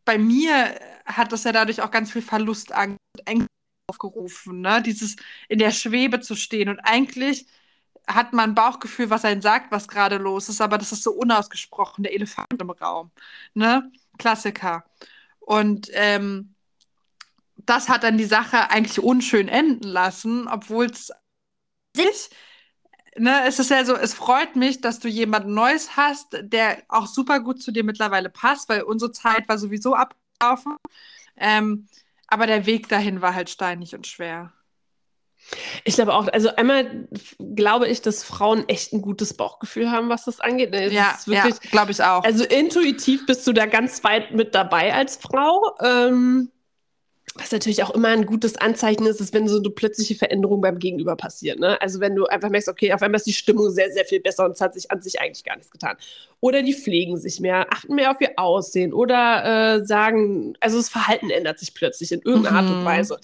bei 0.04 0.18
mir 0.18 0.78
hat 1.04 1.32
das 1.32 1.44
ja 1.44 1.52
dadurch 1.52 1.82
auch 1.82 1.90
ganz 1.90 2.12
viel 2.12 2.22
Verlustangst 2.22 2.98
und 3.16 3.26
Ängste 3.26 3.48
aufgerufen, 3.88 4.60
ne? 4.60 4.82
Dieses 4.82 5.16
in 5.48 5.58
der 5.58 5.72
Schwebe 5.72 6.20
zu 6.20 6.34
stehen 6.36 6.68
und 6.68 6.80
eigentlich 6.80 7.46
hat 8.08 8.32
man 8.32 8.50
ein 8.50 8.54
Bauchgefühl, 8.54 9.10
was 9.10 9.24
einen 9.24 9.42
sagt, 9.42 9.72
was 9.72 9.88
gerade 9.88 10.18
los 10.18 10.48
ist, 10.48 10.60
aber 10.60 10.78
das 10.78 10.92
ist 10.92 11.02
so 11.02 11.12
unausgesprochen, 11.12 12.04
der 12.04 12.14
Elefant 12.14 12.60
im 12.60 12.70
Raum, 12.70 13.10
ne? 13.54 13.90
Klassiker. 14.18 14.84
Und 15.40 15.90
ähm, 15.92 16.54
das 17.56 17.88
hat 17.88 18.04
dann 18.04 18.18
die 18.18 18.24
Sache 18.24 18.70
eigentlich 18.70 19.00
unschön 19.00 19.48
enden 19.48 19.84
lassen, 19.88 20.48
obwohl 20.48 20.86
es 20.86 21.12
sich 21.96 22.30
ne, 23.18 23.44
es 23.46 23.58
ist 23.58 23.70
ja 23.70 23.84
so, 23.84 23.94
es 23.94 24.14
freut 24.14 24.56
mich, 24.56 24.80
dass 24.80 24.98
du 24.98 25.08
jemand 25.08 25.48
Neues 25.48 25.96
hast, 25.96 26.38
der 26.40 26.82
auch 26.88 27.06
super 27.06 27.40
gut 27.40 27.62
zu 27.62 27.72
dir 27.72 27.84
mittlerweile 27.84 28.30
passt, 28.30 28.68
weil 28.68 28.82
unsere 28.82 29.12
Zeit 29.12 29.48
war 29.48 29.58
sowieso 29.58 29.94
abgelaufen. 29.94 30.76
Ähm, 31.36 31.88
aber 32.28 32.46
der 32.46 32.66
Weg 32.66 32.88
dahin 32.88 33.22
war 33.22 33.34
halt 33.34 33.50
steinig 33.50 33.94
und 33.94 34.06
schwer. 34.06 34.52
Ich 35.84 35.94
glaube 35.94 36.14
auch, 36.14 36.26
also 36.28 36.54
einmal 36.56 37.08
glaube 37.38 37.86
ich, 37.86 38.02
dass 38.02 38.24
Frauen 38.24 38.68
echt 38.68 38.92
ein 38.92 39.00
gutes 39.00 39.34
Bauchgefühl 39.34 39.90
haben, 39.90 40.08
was 40.08 40.24
das 40.24 40.40
angeht. 40.40 40.74
Es 40.74 40.92
ja, 40.92 41.16
ja 41.26 41.48
glaube 41.70 41.92
ich 41.92 42.02
auch. 42.02 42.24
Also 42.24 42.44
intuitiv 42.44 43.26
bist 43.26 43.46
du 43.46 43.52
da 43.52 43.66
ganz 43.66 44.02
weit 44.02 44.32
mit 44.32 44.54
dabei 44.54 44.92
als 44.92 45.16
Frau. 45.16 45.76
Ähm, 45.82 46.50
was 47.34 47.52
natürlich 47.52 47.82
auch 47.82 47.90
immer 47.90 48.08
ein 48.08 48.24
gutes 48.24 48.56
Anzeichen 48.56 49.06
ist, 49.06 49.20
ist, 49.20 49.34
wenn 49.34 49.48
so 49.48 49.58
eine 49.58 49.70
plötzliche 49.70 50.14
Veränderung 50.14 50.60
beim 50.60 50.78
Gegenüber 50.78 51.16
passiert. 51.16 51.58
Ne? 51.58 51.80
Also 51.80 52.00
wenn 52.00 52.14
du 52.14 52.26
einfach 52.26 52.48
merkst, 52.48 52.68
okay, 52.68 52.92
auf 52.92 53.02
einmal 53.02 53.18
ist 53.18 53.26
die 53.26 53.32
Stimmung 53.32 53.70
sehr, 53.70 53.90
sehr 53.92 54.04
viel 54.04 54.20
besser 54.20 54.44
und 54.44 54.52
es 54.52 54.60
hat 54.60 54.74
sich 54.74 54.90
an 54.90 55.02
sich 55.02 55.20
eigentlich 55.20 55.44
gar 55.44 55.56
nichts 55.56 55.70
getan. 55.70 55.96
Oder 56.40 56.62
die 56.62 56.74
pflegen 56.74 57.18
sich 57.18 57.40
mehr, 57.40 57.66
achten 57.72 57.94
mehr 57.94 58.10
auf 58.10 58.20
ihr 58.20 58.32
Aussehen 58.36 58.92
oder 58.92 59.76
äh, 59.76 59.84
sagen, 59.84 60.54
also 60.60 60.78
das 60.78 60.88
Verhalten 60.88 61.30
ändert 61.30 61.58
sich 61.58 61.74
plötzlich 61.74 62.12
in 62.12 62.22
irgendeiner 62.22 62.62
mhm. 62.62 62.68
Art 62.68 62.74
und 62.76 62.80
mhm. 62.80 62.86
Weise. 62.86 63.18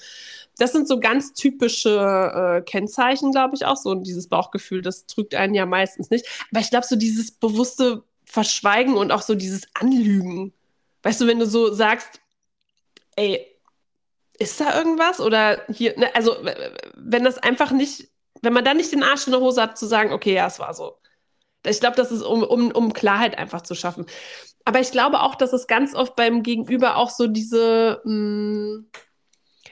Das 0.59 0.73
sind 0.73 0.87
so 0.87 1.01
ganz 1.01 1.33
typische 1.33 1.91
äh, 1.91 2.63
Kennzeichen, 2.63 3.33
glaube 3.33 3.55
ich 3.55 3.65
auch. 3.65 3.77
So 3.77 3.91
und 3.91 4.07
dieses 4.07 4.29
Bauchgefühl, 4.29 4.83
das 4.83 5.07
trügt 5.07 5.35
einen 5.35 5.55
ja 5.55 5.65
meistens 5.65 6.11
nicht. 6.11 6.27
Aber 6.51 6.61
ich 6.61 6.71
glaube, 6.71 6.87
so 6.87 6.97
dieses 6.97 7.31
bewusste 7.31 8.03
Verschweigen 8.25 8.95
und 8.95 9.13
auch 9.13 9.23
so 9.23 9.35
dieses 9.35 9.63
Anlügen. 9.75 10.53
Weißt 11.03 11.21
du, 11.21 11.27
wenn 11.27 11.39
du 11.39 11.47
so 11.47 11.73
sagst, 11.73 12.21
ey, 13.17 13.52
ist 14.43 14.61
da 14.61 14.77
irgendwas? 14.77 15.21
Oder 15.21 15.63
hier, 15.69 15.99
ne, 15.99 16.15
also 16.15 16.37
wenn 16.95 17.25
das 17.25 17.39
einfach 17.39 17.71
nicht, 17.71 18.09
wenn 18.43 18.53
man 18.53 18.65
da 18.65 18.75
nicht 18.75 18.93
den 18.93 19.03
Arsch 19.03 19.27
in 19.27 19.33
der 19.33 19.41
Hose 19.41 19.63
hat, 19.63 19.79
zu 19.79 19.87
sagen, 19.87 20.13
okay, 20.13 20.35
ja, 20.35 20.47
es 20.47 20.59
war 20.59 20.75
so. 20.75 20.99
Ich 21.67 21.81
glaube, 21.81 21.97
das 21.97 22.11
ist, 22.11 22.23
um, 22.23 22.43
um, 22.43 22.73
um 22.73 22.93
Klarheit 22.93 23.39
einfach 23.39 23.63
zu 23.63 23.75
schaffen. 23.75 24.07
Aber 24.65 24.81
ich 24.81 24.91
glaube 24.91 25.21
auch, 25.21 25.37
dass 25.37 25.53
es 25.53 25.67
ganz 25.67 25.95
oft 25.95 26.17
beim 26.17 26.43
Gegenüber 26.43 26.97
auch 26.97 27.11
so 27.11 27.27
diese, 27.29 28.01
mh, 28.05 28.11
hm, 28.13 28.91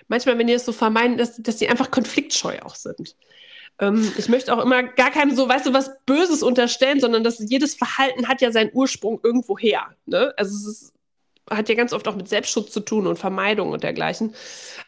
manchmal, 0.09 0.39
wenn 0.39 0.47
die 0.47 0.53
es 0.53 0.65
so 0.65 0.73
vermeiden, 0.73 1.17
dass, 1.17 1.37
dass 1.37 1.57
die 1.57 1.69
einfach 1.69 1.91
konfliktscheu 1.91 2.59
auch 2.63 2.75
sind. 2.75 3.17
Ähm, 3.81 4.13
ich 4.19 4.29
möchte 4.29 4.55
auch 4.55 4.63
immer 4.63 4.83
gar 4.83 5.11
keinem 5.11 5.35
so, 5.35 5.49
weißt 5.49 5.67
du, 5.67 5.73
was 5.73 5.91
Böses 6.07 6.43
unterstellen, 6.43 7.01
sondern 7.01 7.25
dass 7.25 7.39
jedes 7.39 7.75
Verhalten 7.75 8.29
hat 8.29 8.41
ja 8.41 8.53
seinen 8.53 8.71
Ursprung 8.73 9.21
irgendwo 9.23 9.59
her. 9.59 9.97
Ne? 10.07 10.33
Also 10.37 10.55
es 10.55 10.67
ist 10.67 10.93
hat 11.51 11.69
ja 11.69 11.75
ganz 11.75 11.93
oft 11.93 12.07
auch 12.09 12.17
mit 12.17 12.29
Selbstschutz 12.29 12.71
zu 12.71 12.81
tun 12.81 13.07
und 13.07 13.19
Vermeidung 13.19 13.71
und 13.71 13.83
dergleichen. 13.83 14.35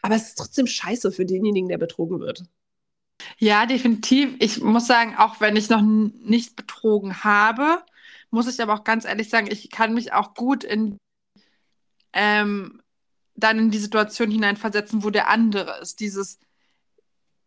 Aber 0.01 0.15
es 0.15 0.29
ist 0.29 0.37
trotzdem 0.37 0.67
scheiße 0.67 1.11
für 1.11 1.25
denjenigen, 1.25 1.69
der 1.69 1.77
betrogen 1.77 2.19
wird. 2.19 2.45
Ja, 3.37 3.65
definitiv. 3.65 4.35
Ich 4.39 4.61
muss 4.61 4.87
sagen, 4.87 5.15
auch 5.17 5.39
wenn 5.39 5.55
ich 5.55 5.69
noch 5.69 5.81
nicht 5.81 6.55
betrogen 6.55 7.23
habe, 7.23 7.83
muss 8.31 8.47
ich 8.47 8.61
aber 8.61 8.73
auch 8.73 8.83
ganz 8.83 9.05
ehrlich 9.05 9.29
sagen, 9.29 9.47
ich 9.49 9.69
kann 9.69 9.93
mich 9.93 10.13
auch 10.13 10.33
gut 10.33 10.63
in 10.63 10.97
ähm, 12.13 12.81
dann 13.35 13.57
in 13.57 13.71
die 13.71 13.79
Situation 13.79 14.29
hineinversetzen, 14.29 15.03
wo 15.03 15.09
der 15.09 15.29
andere 15.29 15.79
ist. 15.81 15.99
Dieses, 15.99 16.39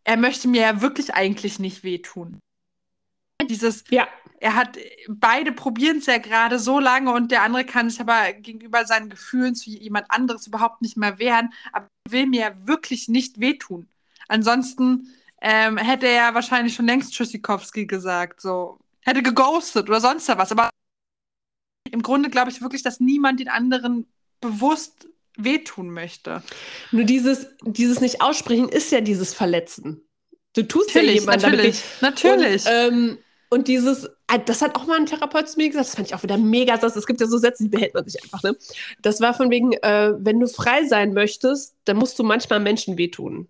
er 0.03 0.17
möchte 0.17 0.47
mir 0.47 0.61
ja 0.61 0.81
wirklich 0.81 1.13
eigentlich 1.13 1.59
nicht 1.59 1.83
wehtun. 1.83 2.39
Dieses, 3.49 3.85
ja 3.89 4.07
er 4.39 4.55
hat, 4.55 4.77
beide 5.07 5.51
probieren 5.51 5.97
es 5.97 6.05
ja 6.05 6.19
gerade 6.19 6.59
so 6.59 6.79
lange 6.79 7.11
und 7.11 7.31
der 7.31 7.41
andere 7.41 7.65
kann 7.65 7.89
sich 7.89 7.99
aber 7.99 8.33
gegenüber 8.33 8.85
seinen 8.85 9.09
Gefühlen 9.09 9.55
zu 9.55 9.69
jemand 9.69 10.09
anderes 10.09 10.47
überhaupt 10.47 10.81
nicht 10.81 10.97
mehr 10.97 11.17
wehren, 11.19 11.51
aber 11.73 11.87
will 12.09 12.27
mir 12.27 12.55
wirklich 12.67 13.07
nicht 13.07 13.39
wehtun. 13.39 13.89
Ansonsten 14.27 15.13
ähm, 15.41 15.77
hätte 15.77 16.07
er 16.07 16.35
wahrscheinlich 16.35 16.75
schon 16.75 16.85
längst 16.85 17.13
Tschüssikowski 17.13 17.87
gesagt, 17.87 18.41
so, 18.41 18.79
hätte 19.01 19.23
geghostet 19.23 19.89
oder 19.89 20.01
sonst 20.01 20.27
was, 20.29 20.51
aber 20.51 20.69
im 21.89 22.01
Grunde 22.03 22.29
glaube 22.29 22.51
ich 22.51 22.61
wirklich, 22.61 22.83
dass 22.83 22.99
niemand 22.99 23.39
den 23.39 23.49
anderen 23.49 24.05
bewusst 24.39 25.07
wehtun 25.37 25.91
möchte. 25.91 26.43
Nur 26.91 27.05
dieses, 27.05 27.47
dieses 27.63 28.01
nicht 28.01 28.21
aussprechen 28.21 28.69
ist 28.69 28.91
ja 28.91 29.01
dieses 29.01 29.33
Verletzen. 29.33 30.03
Du 30.53 30.63
tust 30.63 30.87
natürlich, 30.89 31.15
ja 31.15 31.21
jemandem 31.21 31.51
natürlich. 31.51 31.83
Natürlich. 32.01 32.65
Und, 32.65 32.71
ähm, 32.71 33.17
und 33.49 33.67
dieses, 33.67 34.09
das 34.45 34.61
hat 34.61 34.75
auch 34.75 34.85
mal 34.85 34.97
ein 34.97 35.05
Therapeut 35.05 35.47
zu 35.47 35.57
mir 35.57 35.67
gesagt, 35.67 35.87
das 35.87 35.95
fand 35.95 36.07
ich 36.07 36.15
auch 36.15 36.23
wieder 36.23 36.37
mega 36.37 36.77
sass. 36.77 36.95
Es 36.95 37.07
gibt 37.07 37.21
ja 37.21 37.27
so 37.27 37.37
Sätze, 37.37 37.63
die 37.63 37.69
behält 37.69 37.93
man 37.93 38.05
sich 38.05 38.21
einfach, 38.21 38.43
ne? 38.43 38.57
Das 39.01 39.21
war 39.21 39.33
von 39.33 39.49
wegen, 39.49 39.73
äh, 39.73 40.13
wenn 40.17 40.39
du 40.39 40.47
frei 40.47 40.85
sein 40.85 41.13
möchtest, 41.13 41.75
dann 41.85 41.97
musst 41.97 42.19
du 42.19 42.23
manchmal 42.23 42.59
Menschen 42.59 42.97
wehtun. 42.97 43.47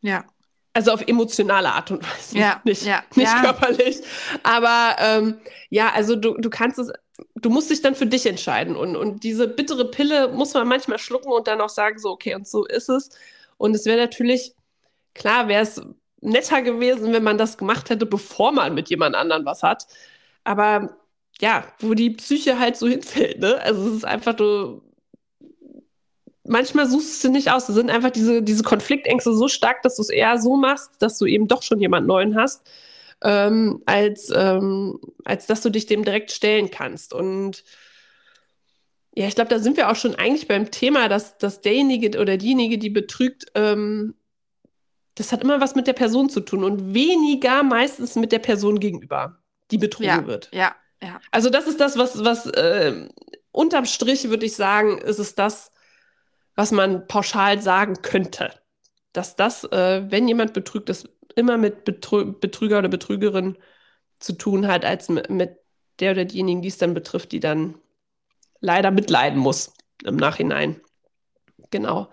Ja. 0.00 0.24
Also 0.72 0.92
auf 0.92 1.02
emotionale 1.06 1.70
Art 1.72 1.90
und 1.90 2.02
Weise. 2.02 2.38
Ja. 2.38 2.60
Nicht, 2.64 2.84
ja. 2.84 3.02
nicht 3.14 3.28
ja. 3.28 3.40
körperlich. 3.42 3.98
Aber 4.44 4.96
ähm, 4.98 5.40
ja, 5.70 5.90
also 5.92 6.16
du, 6.16 6.36
du 6.38 6.50
kannst 6.50 6.78
es, 6.78 6.92
du 7.34 7.50
musst 7.50 7.70
dich 7.70 7.82
dann 7.82 7.94
für 7.94 8.06
dich 8.06 8.26
entscheiden. 8.26 8.76
Und, 8.76 8.96
und 8.96 9.24
diese 9.24 9.48
bittere 9.48 9.90
Pille 9.90 10.28
muss 10.28 10.54
man 10.54 10.68
manchmal 10.68 10.98
schlucken 10.98 11.32
und 11.32 11.48
dann 11.48 11.60
auch 11.60 11.68
sagen, 11.68 11.98
so, 11.98 12.10
okay, 12.10 12.34
und 12.34 12.46
so 12.46 12.64
ist 12.64 12.88
es. 12.88 13.10
Und 13.56 13.74
es 13.74 13.86
wäre 13.86 13.98
natürlich, 13.98 14.54
klar 15.14 15.48
wäre 15.48 15.64
es 15.64 15.82
netter 16.20 16.62
gewesen, 16.62 17.12
wenn 17.12 17.22
man 17.22 17.38
das 17.38 17.58
gemacht 17.58 17.90
hätte, 17.90 18.06
bevor 18.06 18.52
man 18.52 18.74
mit 18.74 18.88
jemand 18.90 19.14
anderem 19.14 19.44
was 19.44 19.62
hat. 19.62 19.86
Aber 20.44 20.96
ja, 21.40 21.64
wo 21.80 21.94
die 21.94 22.10
Psyche 22.10 22.58
halt 22.58 22.76
so 22.76 22.88
hinfällt, 22.88 23.40
ne? 23.40 23.60
Also 23.62 23.88
es 23.88 23.96
ist 23.96 24.04
einfach, 24.04 24.34
du. 24.34 24.82
Manchmal 26.44 26.88
suchst 26.88 27.22
du 27.24 27.30
nicht 27.30 27.50
aus. 27.50 27.68
Es 27.68 27.74
sind 27.74 27.90
einfach 27.90 28.10
diese, 28.10 28.42
diese 28.42 28.62
Konfliktängste 28.62 29.34
so 29.34 29.48
stark, 29.48 29.82
dass 29.82 29.96
du 29.96 30.02
es 30.02 30.08
eher 30.08 30.38
so 30.38 30.56
machst, 30.56 30.92
dass 31.00 31.18
du 31.18 31.26
eben 31.26 31.46
doch 31.46 31.62
schon 31.62 31.78
jemand 31.78 32.06
Neuen 32.06 32.36
hast, 32.36 32.66
ähm, 33.22 33.82
als, 33.84 34.32
ähm, 34.34 34.98
als 35.24 35.46
dass 35.46 35.60
du 35.60 35.70
dich 35.70 35.86
dem 35.86 36.04
direkt 36.04 36.30
stellen 36.32 36.70
kannst. 36.70 37.12
Und 37.12 37.64
ja, 39.14 39.26
ich 39.26 39.34
glaube, 39.34 39.50
da 39.50 39.58
sind 39.58 39.76
wir 39.76 39.90
auch 39.90 39.96
schon 39.96 40.14
eigentlich 40.14 40.48
beim 40.48 40.70
Thema, 40.70 41.08
dass, 41.08 41.36
dass 41.38 41.60
derjenige 41.60 42.18
oder 42.18 42.38
diejenige, 42.38 42.78
die 42.78 42.90
betrügt, 42.90 43.46
ähm, 43.54 44.14
das 45.18 45.32
hat 45.32 45.42
immer 45.42 45.60
was 45.60 45.74
mit 45.74 45.86
der 45.86 45.92
Person 45.94 46.30
zu 46.30 46.40
tun 46.40 46.62
und 46.62 46.94
weniger 46.94 47.62
meistens 47.62 48.14
mit 48.14 48.30
der 48.30 48.38
Person 48.38 48.78
gegenüber, 48.78 49.38
die 49.70 49.78
betrogen 49.78 50.06
ja, 50.06 50.26
wird. 50.26 50.48
Ja, 50.52 50.76
ja. 51.02 51.20
Also 51.30 51.50
das 51.50 51.66
ist 51.66 51.80
das, 51.80 51.98
was, 51.98 52.24
was 52.24 52.46
äh, 52.46 53.08
unterm 53.50 53.84
Strich 53.84 54.28
würde 54.28 54.46
ich 54.46 54.54
sagen, 54.54 54.98
ist 54.98 55.18
es 55.18 55.34
das, 55.34 55.72
was 56.54 56.70
man 56.70 57.06
pauschal 57.08 57.60
sagen 57.60 58.00
könnte. 58.02 58.52
Dass 59.12 59.34
das, 59.34 59.64
äh, 59.64 60.04
wenn 60.08 60.28
jemand 60.28 60.52
betrügt, 60.52 60.88
das 60.88 61.08
immer 61.34 61.56
mit 61.56 61.84
Betrü 61.84 62.32
Betrüger 62.32 62.78
oder 62.78 62.88
Betrügerin 62.88 63.58
zu 64.20 64.34
tun 64.34 64.68
hat, 64.68 64.84
als 64.84 65.08
mit 65.08 65.56
der 65.98 66.12
oder 66.12 66.24
diejenigen, 66.24 66.62
die 66.62 66.68
es 66.68 66.78
dann 66.78 66.94
betrifft, 66.94 67.32
die 67.32 67.40
dann 67.40 67.76
leider 68.60 68.90
mitleiden 68.90 69.38
muss 69.38 69.72
im 70.04 70.16
Nachhinein. 70.16 70.80
Genau. 71.70 72.08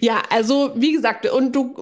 Ja, 0.00 0.22
also 0.30 0.72
wie 0.74 0.92
gesagt, 0.92 1.28
und 1.30 1.52
du 1.52 1.74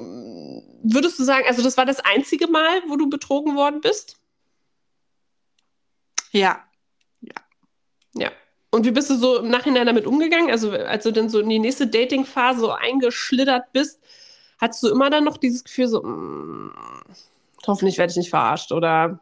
würdest 0.82 1.18
du 1.18 1.24
sagen, 1.24 1.44
also 1.48 1.62
das 1.62 1.76
war 1.76 1.84
das 1.86 2.00
einzige 2.00 2.46
Mal, 2.48 2.82
wo 2.88 2.96
du 2.96 3.08
betrogen 3.08 3.56
worden 3.56 3.80
bist? 3.80 4.18
Ja. 6.32 6.64
Ja. 7.20 7.34
Ja. 8.14 8.32
Und 8.70 8.84
wie 8.84 8.90
bist 8.90 9.10
du 9.10 9.16
so 9.16 9.38
im 9.38 9.48
Nachhinein 9.48 9.86
damit 9.86 10.06
umgegangen? 10.06 10.50
Also, 10.50 10.70
als 10.72 11.04
du 11.04 11.12
dann 11.12 11.28
so 11.30 11.40
in 11.40 11.48
die 11.48 11.58
nächste 11.58 11.86
Dating-Phase 11.86 12.60
so 12.60 12.70
eingeschlittert 12.72 13.72
bist, 13.72 14.00
hattest 14.58 14.82
du 14.82 14.88
immer 14.88 15.10
dann 15.10 15.24
noch 15.24 15.38
dieses 15.38 15.64
Gefühl, 15.64 15.88
so, 15.88 16.02
mm, 16.02 16.72
hoffentlich 17.66 17.98
werde 17.98 18.10
ich 18.10 18.16
nicht 18.16 18.30
verarscht 18.30 18.72
oder? 18.72 19.20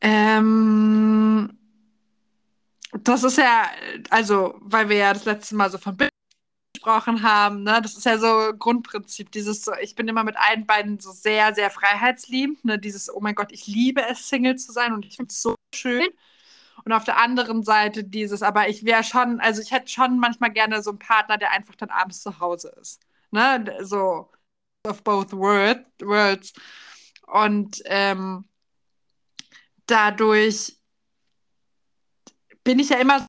Ähm, 0.00 1.58
das 2.92 3.24
ist 3.24 3.38
ja, 3.38 3.70
also, 4.10 4.54
weil 4.60 4.88
wir 4.88 4.96
ja 4.96 5.12
das 5.12 5.24
letzte 5.24 5.54
Mal 5.56 5.70
so 5.70 5.78
von 5.78 5.96
Bild 5.96 6.10
gesprochen 6.74 7.22
haben, 7.22 7.62
ne? 7.62 7.80
Das 7.82 7.96
ist 7.96 8.04
ja 8.04 8.18
so 8.18 8.52
Grundprinzip, 8.58 9.30
dieses 9.32 9.64
so, 9.64 9.72
ich 9.80 9.94
bin 9.94 10.08
immer 10.08 10.24
mit 10.24 10.36
allen 10.36 10.66
beiden 10.66 11.00
so 11.00 11.12
sehr, 11.12 11.54
sehr 11.54 11.70
freiheitsliebend, 11.70 12.64
ne? 12.64 12.78
Dieses, 12.78 13.12
oh 13.14 13.20
mein 13.20 13.34
Gott, 13.34 13.52
ich 13.52 13.66
liebe 13.66 14.02
es, 14.08 14.28
Single 14.28 14.56
zu 14.56 14.72
sein 14.72 14.92
und 14.92 15.06
ich 15.06 15.16
finde 15.16 15.30
es 15.30 15.42
so 15.42 15.54
schön. 15.74 16.08
Und 16.84 16.92
auf 16.92 17.04
der 17.04 17.18
anderen 17.18 17.62
Seite 17.62 18.04
dieses, 18.04 18.42
aber 18.42 18.68
ich 18.68 18.84
wäre 18.84 19.04
schon, 19.04 19.40
also 19.40 19.62
ich 19.62 19.70
hätte 19.72 19.88
schon 19.88 20.18
manchmal 20.18 20.50
gerne 20.52 20.82
so 20.82 20.90
einen 20.90 20.98
Partner, 20.98 21.38
der 21.38 21.52
einfach 21.52 21.76
dann 21.76 21.90
abends 21.90 22.22
zu 22.22 22.40
Hause 22.40 22.74
ist. 22.80 23.00
Ne? 23.30 23.76
So 23.82 24.30
of 24.84 25.02
both 25.04 25.32
world, 25.32 25.84
worlds. 26.00 26.52
Und 27.26 27.82
ähm, 27.86 28.44
dadurch 29.86 30.76
bin 32.64 32.78
ich 32.78 32.90
ja 32.90 32.98
immer 32.98 33.26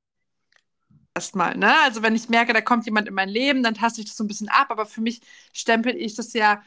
erstmal, 1.15 1.55
ne? 1.57 1.73
Also 1.83 2.01
wenn 2.01 2.15
ich 2.15 2.29
merke, 2.29 2.53
da 2.53 2.61
kommt 2.61 2.85
jemand 2.85 3.07
in 3.07 3.13
mein 3.13 3.29
Leben, 3.29 3.63
dann 3.63 3.75
taste 3.75 4.01
ich 4.01 4.07
das 4.07 4.17
so 4.17 4.23
ein 4.23 4.27
bisschen 4.27 4.49
ab, 4.49 4.67
aber 4.69 4.85
für 4.85 5.01
mich 5.01 5.21
stempel 5.51 5.95
ich 5.95 6.15
das 6.15 6.33
ja 6.33 6.61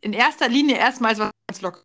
in 0.00 0.12
erster 0.12 0.48
Linie 0.48 0.76
erstmal 0.76 1.10
als 1.10 1.20
was 1.20 1.30
ganz 1.48 1.60
locker. 1.60 1.82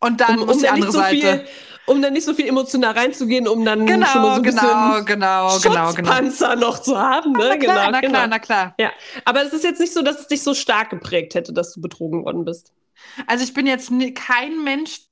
Und 0.00 0.20
dann 0.20 0.38
um, 0.38 0.46
muss 0.46 0.56
um 0.56 0.62
die 0.62 0.68
andere 0.68 0.92
so 0.92 0.98
Seite. 0.98 1.16
Viel, 1.16 1.48
um 1.86 2.02
dann 2.02 2.12
nicht 2.12 2.24
so 2.24 2.34
viel 2.34 2.46
emotional 2.46 2.92
reinzugehen, 2.92 3.48
um 3.48 3.64
dann 3.64 3.86
genau, 3.86 4.06
schon 4.06 4.22
mal 4.22 4.28
so 4.28 4.34
ein 4.34 4.42
genau, 4.42 4.60
bisschen 4.60 5.04
genau, 5.04 5.04
genau, 5.04 5.58
genau. 5.58 5.86
Schutzpanzer 5.86 6.54
genau. 6.54 6.66
noch 6.66 6.78
zu 6.80 6.98
haben. 6.98 7.32
Ne? 7.32 7.38
Na 7.48 7.56
klar, 7.56 7.76
genau, 7.76 7.90
na 7.90 8.00
genau. 8.00 8.12
klar, 8.12 8.26
na 8.26 8.38
klar. 8.38 8.74
Ja, 8.78 8.92
aber 9.24 9.42
es 9.42 9.52
ist 9.52 9.64
jetzt 9.64 9.80
nicht 9.80 9.92
so, 9.92 10.02
dass 10.02 10.20
es 10.20 10.26
dich 10.28 10.42
so 10.42 10.54
stark 10.54 10.90
geprägt 10.90 11.34
hätte, 11.34 11.52
dass 11.52 11.72
du 11.72 11.80
betrogen 11.80 12.24
worden 12.24 12.44
bist. 12.44 12.72
Also 13.26 13.42
ich 13.42 13.54
bin 13.54 13.66
jetzt 13.66 13.90
kein 14.14 14.62
Mensch, 14.62 15.07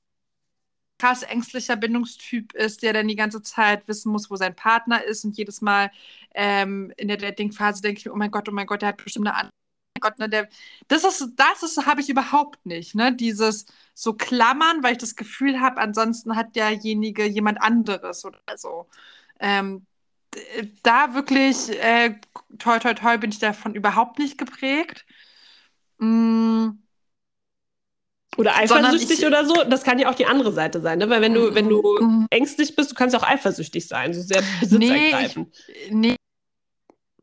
krass 0.99 1.23
ängstlicher 1.23 1.75
Bindungstyp 1.75 2.53
ist, 2.53 2.81
der 2.83 2.93
dann 2.93 3.07
die 3.07 3.15
ganze 3.15 3.41
Zeit 3.41 3.87
wissen 3.87 4.11
muss, 4.11 4.29
wo 4.31 4.35
sein 4.35 4.55
Partner 4.55 5.03
ist 5.03 5.25
und 5.25 5.37
jedes 5.37 5.61
Mal 5.61 5.91
ähm, 6.33 6.91
in 6.97 7.07
der 7.07 7.17
Dating-Phase 7.17 7.81
denke 7.81 7.99
ich 7.99 8.09
oh 8.09 8.15
mein 8.15 8.31
Gott, 8.31 8.49
oh 8.49 8.51
mein 8.51 8.67
Gott, 8.67 8.81
der 8.81 8.89
hat 8.89 9.03
bestimmt 9.03 9.27
eine 9.27 9.35
andere. 9.35 9.51
Oh 9.97 9.99
Gott, 10.01 10.19
ne, 10.19 10.29
der, 10.29 10.47
das 10.87 11.03
ist, 11.03 11.33
das 11.37 11.63
ist, 11.63 11.85
habe 11.87 12.01
ich 12.01 12.09
überhaupt 12.09 12.65
nicht, 12.65 12.93
ne? 12.95 13.15
Dieses 13.15 13.65
so 13.95 14.13
klammern, 14.13 14.83
weil 14.83 14.93
ich 14.93 14.99
das 14.99 15.15
Gefühl 15.15 15.59
habe, 15.59 15.81
ansonsten 15.81 16.35
hat 16.35 16.55
derjenige 16.55 17.25
jemand 17.25 17.61
anderes 17.61 18.23
oder 18.25 18.39
so. 18.57 18.87
ähm, 19.39 19.85
da 20.83 21.13
wirklich, 21.13 21.69
äh, 21.81 22.15
toi, 22.59 22.79
toi, 22.79 22.93
toi, 22.93 23.17
bin 23.17 23.31
ich 23.31 23.39
davon 23.39 23.75
überhaupt 23.75 24.19
nicht 24.19 24.37
geprägt. 24.37 25.05
Mm. 25.99 26.79
Oder 28.37 28.55
eifersüchtig 28.55 29.19
ich, 29.19 29.25
oder 29.25 29.45
so, 29.45 29.63
das 29.63 29.83
kann 29.83 29.99
ja 29.99 30.09
auch 30.09 30.15
die 30.15 30.27
andere 30.27 30.53
Seite 30.53 30.79
sein, 30.79 30.99
ne? 30.99 31.09
Weil 31.09 31.21
wenn 31.21 31.33
du, 31.33 31.55
wenn 31.55 31.67
du 31.67 31.81
mm. 31.99 32.27
ängstlich 32.29 32.75
bist, 32.75 32.91
du 32.91 32.95
kannst 32.95 33.15
auch 33.15 33.23
eifersüchtig 33.23 33.87
sein, 33.87 34.13
so 34.13 34.21
sehr 34.21 34.43
besitzergreifend. 34.59 35.55
Nee, 35.89 36.11
nee, 36.11 36.15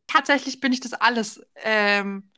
tatsächlich 0.07 0.61
bin 0.61 0.73
ich 0.73 0.81
das 0.81 0.93
alles 0.93 1.41
ähm, 1.63 2.31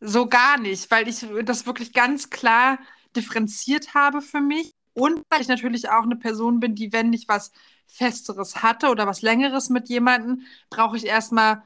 so 0.00 0.26
gar 0.26 0.58
nicht, 0.58 0.90
weil 0.90 1.08
ich 1.08 1.24
das 1.44 1.66
wirklich 1.66 1.92
ganz 1.92 2.30
klar 2.30 2.78
differenziert 3.14 3.94
habe 3.94 4.20
für 4.20 4.40
mich. 4.40 4.72
Und 4.94 5.22
weil 5.30 5.40
ich 5.40 5.48
natürlich 5.48 5.88
auch 5.88 6.02
eine 6.02 6.16
Person 6.16 6.60
bin, 6.60 6.74
die, 6.74 6.92
wenn 6.92 7.12
ich 7.12 7.28
was 7.28 7.52
Festeres 7.86 8.62
hatte 8.62 8.88
oder 8.88 9.06
was 9.06 9.22
Längeres 9.22 9.70
mit 9.70 9.88
jemandem, 9.88 10.42
brauche 10.70 10.96
ich 10.96 11.06
erstmal 11.06 11.62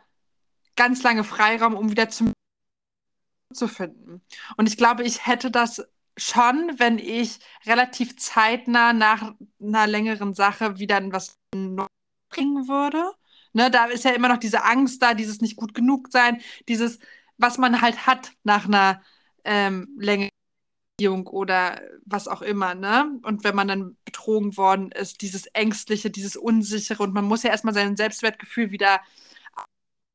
ganz 0.76 1.02
lange 1.02 1.24
Freiraum, 1.24 1.74
um 1.74 1.90
wieder 1.90 2.08
zu, 2.08 2.32
zu 3.52 3.66
finden. 3.66 4.22
Und 4.56 4.68
ich 4.68 4.76
glaube, 4.76 5.02
ich 5.02 5.26
hätte 5.26 5.50
das 5.50 5.82
schon, 6.16 6.72
wenn 6.78 6.98
ich 6.98 7.38
relativ 7.66 8.16
zeitnah 8.16 8.92
nach 8.92 9.34
einer 9.60 9.86
längeren 9.86 10.34
Sache 10.34 10.78
wieder 10.78 11.00
was 11.12 11.38
bringen 12.30 12.68
würde. 12.68 13.12
Ne, 13.52 13.70
da 13.70 13.86
ist 13.86 14.04
ja 14.04 14.12
immer 14.12 14.28
noch 14.28 14.38
diese 14.38 14.64
Angst 14.64 15.02
da, 15.02 15.14
dieses 15.14 15.40
nicht 15.40 15.56
gut 15.56 15.74
genug 15.74 16.08
sein, 16.10 16.40
dieses, 16.68 16.98
was 17.38 17.58
man 17.58 17.80
halt 17.80 18.06
hat 18.06 18.32
nach 18.44 18.66
einer 18.66 19.02
ähm, 19.44 19.88
längeren 19.98 20.30
oder 21.26 21.80
was 22.06 22.28
auch 22.28 22.42
immer, 22.42 22.74
ne? 22.74 23.18
Und 23.22 23.44
wenn 23.44 23.54
man 23.54 23.68
dann 23.68 23.96
betrogen 24.04 24.56
worden 24.56 24.90
ist, 24.92 25.20
dieses 25.20 25.46
Ängstliche, 25.48 26.10
dieses 26.10 26.36
Unsichere 26.36 27.02
und 27.02 27.12
man 27.12 27.26
muss 27.26 27.42
ja 27.42 27.50
erstmal 27.50 27.74
sein 27.74 27.96
Selbstwertgefühl 27.96 28.70
wieder 28.70 29.00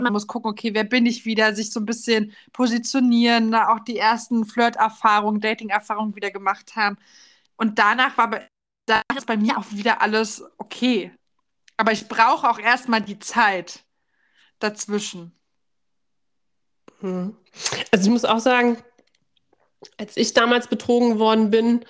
man 0.01 0.13
muss 0.13 0.27
gucken, 0.27 0.51
okay, 0.51 0.73
wer 0.73 0.83
bin 0.83 1.05
ich 1.05 1.25
wieder, 1.25 1.55
sich 1.55 1.71
so 1.71 1.79
ein 1.79 1.85
bisschen 1.85 2.33
positionieren, 2.53 3.53
auch 3.55 3.79
die 3.79 3.97
ersten 3.97 4.45
Flirt-Erfahrungen, 4.45 5.41
Dating-Erfahrungen 5.41 6.15
wieder 6.15 6.31
gemacht 6.31 6.75
haben. 6.75 6.97
Und 7.55 7.79
danach 7.79 8.17
war 8.17 8.41
danach 8.85 9.17
ist 9.17 9.27
bei 9.27 9.37
mir 9.37 9.57
auch 9.57 9.71
wieder 9.71 10.01
alles 10.01 10.43
okay. 10.57 11.11
Aber 11.77 11.91
ich 11.91 12.07
brauche 12.07 12.49
auch 12.49 12.59
erstmal 12.59 13.01
die 13.01 13.19
Zeit 13.19 13.83
dazwischen. 14.59 15.31
Hm. 16.99 17.35
Also 17.91 18.05
ich 18.05 18.11
muss 18.11 18.25
auch 18.25 18.39
sagen, 18.39 18.77
als 19.97 20.17
ich 20.17 20.33
damals 20.33 20.67
betrogen 20.67 21.17
worden 21.17 21.49
bin, 21.49 21.85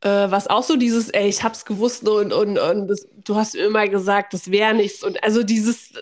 äh, 0.00 0.08
war 0.08 0.38
es 0.38 0.48
auch 0.48 0.64
so 0.64 0.76
dieses, 0.76 1.08
ey, 1.10 1.28
ich 1.28 1.44
hab's 1.44 1.64
gewusst 1.64 2.06
und, 2.08 2.32
und, 2.32 2.58
und 2.58 2.88
das, 2.88 3.06
du 3.12 3.36
hast 3.36 3.54
immer 3.54 3.88
gesagt, 3.88 4.34
das 4.34 4.50
wäre 4.50 4.74
nichts. 4.74 5.02
Und 5.04 5.22
also 5.22 5.42
dieses 5.42 5.92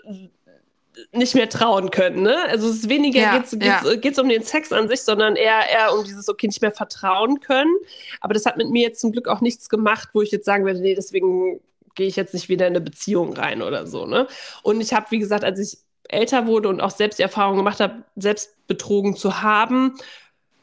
nicht 1.11 1.35
mehr 1.35 1.49
trauen 1.49 1.91
können, 1.91 2.21
ne? 2.21 2.37
Also 2.49 2.69
es 2.69 2.77
ist 2.77 2.89
weniger 2.89 3.21
ja, 3.21 3.37
geht's, 3.37 3.51
geht's, 3.51 3.65
ja. 3.65 3.95
geht's 3.95 4.19
um 4.19 4.29
den 4.29 4.43
Sex 4.43 4.71
an 4.71 4.87
sich, 4.87 5.01
sondern 5.01 5.35
eher, 5.35 5.69
eher 5.69 5.93
um 5.93 6.03
dieses, 6.03 6.29
okay, 6.29 6.47
nicht 6.47 6.61
mehr 6.61 6.71
vertrauen 6.71 7.39
können. 7.39 7.75
Aber 8.21 8.33
das 8.33 8.45
hat 8.45 8.57
mit 8.57 8.69
mir 8.69 8.83
jetzt 8.83 9.01
zum 9.01 9.11
Glück 9.11 9.27
auch 9.27 9.41
nichts 9.41 9.69
gemacht, 9.69 10.09
wo 10.13 10.21
ich 10.21 10.31
jetzt 10.31 10.45
sagen 10.45 10.65
würde, 10.65 10.79
nee, 10.79 10.95
deswegen 10.95 11.59
gehe 11.95 12.07
ich 12.07 12.15
jetzt 12.15 12.33
nicht 12.33 12.49
wieder 12.49 12.67
in 12.67 12.73
eine 12.73 12.81
Beziehung 12.81 13.33
rein 13.33 13.61
oder 13.61 13.87
so. 13.87 14.05
Ne? 14.05 14.27
Und 14.61 14.81
ich 14.81 14.93
habe, 14.93 15.07
wie 15.09 15.19
gesagt, 15.19 15.43
als 15.43 15.59
ich 15.59 15.77
älter 16.09 16.47
wurde 16.47 16.69
und 16.69 16.81
auch 16.81 16.91
selbst 16.91 17.19
die 17.19 17.23
Erfahrung 17.23 17.57
gemacht 17.57 17.79
habe, 17.79 18.03
selbst 18.15 18.55
betrogen 18.67 19.15
zu 19.15 19.41
haben, 19.41 19.95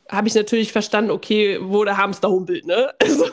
habe 0.08 0.28
ich 0.28 0.34
natürlich 0.34 0.72
verstanden, 0.72 1.10
okay, 1.10 1.58
wo 1.62 1.84
der 1.84 1.96
Hamster 1.96 2.30
humpelt. 2.30 2.66
Ne? 2.66 2.92
Also 3.00 3.26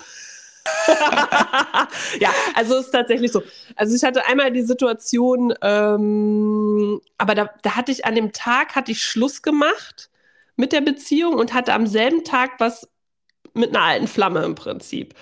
ja, 2.19 2.29
also 2.55 2.75
es 2.75 2.85
ist 2.85 2.91
tatsächlich 2.91 3.31
so. 3.31 3.43
Also 3.75 3.95
ich 3.95 4.03
hatte 4.03 4.25
einmal 4.25 4.51
die 4.51 4.63
Situation, 4.63 5.53
ähm, 5.61 7.01
aber 7.17 7.35
da, 7.35 7.49
da 7.63 7.75
hatte 7.75 7.91
ich 7.91 8.05
an 8.05 8.15
dem 8.15 8.31
Tag 8.31 8.75
hatte 8.75 8.91
ich 8.91 9.03
Schluss 9.03 9.41
gemacht 9.41 10.09
mit 10.55 10.71
der 10.71 10.81
Beziehung 10.81 11.35
und 11.35 11.53
hatte 11.53 11.73
am 11.73 11.87
selben 11.87 12.23
Tag 12.23 12.59
was 12.59 12.87
mit 13.53 13.75
einer 13.75 13.85
alten 13.85 14.07
Flamme 14.07 14.43
im 14.43 14.55
Prinzip. 14.55 15.13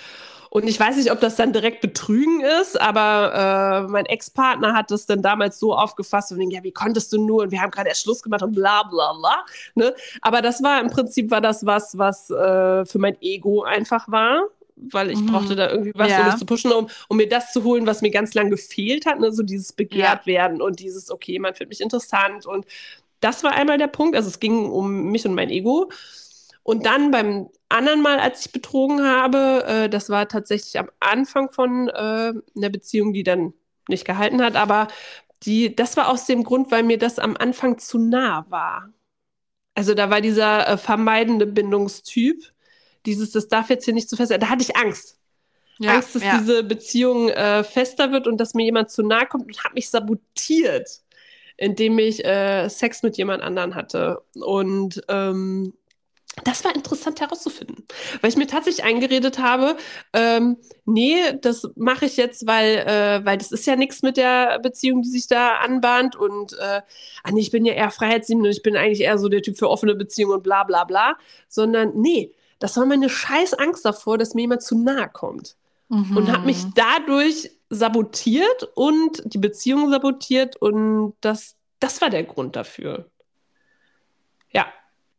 Und 0.56 0.70
ich 0.70 0.80
weiß 0.80 0.96
nicht, 0.96 1.12
ob 1.12 1.20
das 1.20 1.36
dann 1.36 1.52
direkt 1.52 1.82
Betrügen 1.82 2.40
ist, 2.40 2.80
aber 2.80 3.84
äh, 3.86 3.92
mein 3.92 4.06
Ex-Partner 4.06 4.74
hat 4.74 4.90
das 4.90 5.06
dann 5.06 5.22
damals 5.22 5.60
so 5.60 5.76
aufgefasst 5.76 6.32
und 6.32 6.40
denkt, 6.40 6.54
ja, 6.54 6.64
wie 6.64 6.72
konntest 6.72 7.12
du 7.12 7.22
nur? 7.22 7.44
Und 7.44 7.52
wir 7.52 7.62
haben 7.62 7.72
gerade 7.72 7.90
erst 7.90 8.04
Schluss 8.04 8.24
gemacht 8.24 8.42
und 8.42 8.56
bla 8.56 8.84
bla 8.84 9.12
bla. 9.20 9.46
Ne? 9.74 9.94
Aber 10.22 10.42
das 10.42 10.64
war 10.64 10.80
im 10.80 10.88
Prinzip 10.88 11.30
war 11.30 11.42
das 11.42 11.66
was, 11.66 11.98
was 11.98 12.30
äh, 12.30 12.86
für 12.86 13.00
mein 13.00 13.18
Ego 13.20 13.64
einfach 13.64 14.10
war 14.10 14.44
weil 14.76 15.12
ich 15.12 15.20
mhm. 15.20 15.28
brauchte 15.28 15.56
da 15.56 15.70
irgendwie 15.70 15.94
was, 15.96 16.10
ja. 16.10 16.22
um 16.22 16.26
mich 16.28 16.36
zu 16.36 16.46
pushen, 16.46 16.72
um, 16.72 16.88
um 17.08 17.18
mir 17.18 17.30
das 17.30 17.52
zu 17.54 17.64
holen, 17.64 17.88
was 17.88 18.02
mir 18.02 18.12
ganz 18.12 18.34
lang 18.34 18.50
gefehlt 18.50 19.06
hat, 19.06 19.20
ne? 19.20 19.32
so 19.32 19.44
dieses 19.44 19.74
begehrt 19.74 20.22
ja. 20.22 20.26
werden 20.26 20.62
und 20.62 20.80
dieses, 20.80 21.10
okay, 21.12 21.40
man 21.40 21.54
findet 21.54 21.70
mich 21.70 21.82
interessant 21.82 22.46
und 22.46 22.66
das 23.22 23.44
war 23.44 23.54
einmal 23.54 23.78
der 23.78 23.88
Punkt, 23.88 24.16
also 24.16 24.28
es 24.28 24.40
ging 24.40 24.70
um 24.70 25.12
mich 25.12 25.26
und 25.26 25.34
mein 25.34 25.50
Ego 25.50 25.90
und 26.64 26.86
dann 26.86 27.12
beim 27.12 27.50
anderen 27.70 28.02
Mal, 28.02 28.20
als 28.20 28.46
ich 28.46 28.52
betrogen 28.52 29.04
habe, 29.04 29.64
äh, 29.68 29.90
das 29.90 30.10
war 30.10 30.28
tatsächlich 30.28 30.80
am 30.80 30.90
Anfang 31.00 31.52
von 31.52 31.90
äh, 31.90 32.34
einer 32.56 32.70
Beziehung, 32.70 33.14
die 33.14 33.24
dann 33.24 33.54
nicht 33.88 34.06
gehalten 34.06 34.42
hat, 34.42 34.56
aber 34.56 34.88
die, 35.44 35.76
das 35.76 35.96
war 35.96 36.10
aus 36.10 36.26
dem 36.26 36.44
Grund, 36.44 36.72
weil 36.72 36.84
mir 36.84 36.98
das 36.98 37.20
am 37.20 37.38
Anfang 37.38 37.78
zu 37.78 38.00
nah 38.00 38.46
war. 38.50 38.90
Also 39.76 39.94
da 39.94 40.10
war 40.10 40.22
dieser 40.22 40.68
äh, 40.68 40.78
vermeidende 40.78 41.46
Bindungstyp, 41.46 42.55
dieses, 43.06 43.32
das 43.32 43.48
darf 43.48 43.70
jetzt 43.70 43.86
hier 43.86 43.94
nicht 43.94 44.10
zu 44.10 44.16
fest 44.16 44.30
sein. 44.30 44.40
Da 44.40 44.50
hatte 44.50 44.64
ich 44.64 44.76
Angst. 44.76 45.18
Ja, 45.80 45.96
Angst, 45.96 46.16
dass 46.16 46.24
ja. 46.24 46.38
diese 46.38 46.64
Beziehung 46.64 47.30
äh, 47.30 47.64
fester 47.64 48.12
wird 48.12 48.28
und 48.28 48.38
dass 48.38 48.54
mir 48.54 48.64
jemand 48.64 48.92
zu 48.92 49.04
nahe 49.04 49.26
kommt 49.26 49.48
und 49.48 49.64
hat 49.64 49.74
mich 49.74 49.90
sabotiert, 49.90 51.02
indem 51.58 52.00
ich 52.00 52.24
äh, 52.24 52.70
Sex 52.70 53.04
mit 53.04 53.18
jemand 53.18 53.44
anderen 53.44 53.76
hatte. 53.76 54.22
Und 54.36 55.02
ähm, 55.10 55.74
das 56.44 56.66
war 56.66 56.76
interessant 56.76 57.22
herauszufinden, 57.22 57.86
weil 58.20 58.30
ich 58.30 58.36
mir 58.36 58.48
tatsächlich 58.48 58.84
eingeredet 58.84 59.40
habe, 59.40 59.78
ähm, 60.12 60.58
nee, 60.84 61.16
das 61.42 61.70
mache 61.76 62.06
ich 62.06 62.18
jetzt, 62.18 62.46
weil, 62.46 62.78
äh, 62.80 63.26
weil 63.26 63.38
das 63.38 63.54
ist 63.54 63.66
ja 63.66 63.78
nichts 63.78 64.02
mit 64.02 64.18
der 64.18 64.60
Beziehung, 64.60 65.02
die 65.02 65.10
sich 65.10 65.28
da 65.28 65.56
anbahnt 65.58 66.18
und 66.18 66.54
äh, 66.54 66.82
ah, 67.24 67.32
nee, 67.32 67.40
ich 67.40 67.52
bin 67.52 67.64
ja 67.64 67.74
eher 67.74 67.90
freiheitsliebend 67.90 68.46
und 68.46 68.52
ich 68.52 68.64
bin 68.64 68.76
eigentlich 68.76 69.02
eher 69.02 69.18
so 69.18 69.30
der 69.30 69.42
Typ 69.42 69.58
für 69.58 69.70
offene 69.70 69.96
Beziehungen 69.96 70.36
und 70.36 70.44
bla 70.44 70.66
bla 70.66 70.84
bla, 70.84 71.18
sondern 71.48 71.94
nee, 71.96 72.34
das 72.66 72.78
war 72.78 72.88
meine 72.88 73.12
scheiß 73.12 73.54
Angst 73.54 73.86
davor, 73.86 74.18
dass 74.18 74.34
mir 74.34 74.42
jemand 74.42 74.64
zu 74.64 74.76
nahe 74.76 75.08
kommt 75.08 75.56
mhm. 75.88 76.18
und 76.18 76.32
habe 76.32 76.48
mich 76.48 76.64
dadurch 76.74 77.52
sabotiert 77.70 78.70
und 78.74 79.22
die 79.24 79.38
Beziehung 79.38 79.92
sabotiert 79.92 80.56
und 80.56 81.14
das, 81.22 81.58
das 81.80 82.02
war 82.02 82.10
der 82.10 82.24
Grund 82.24 82.56
dafür. 82.56 83.08
Ja, 84.52 84.66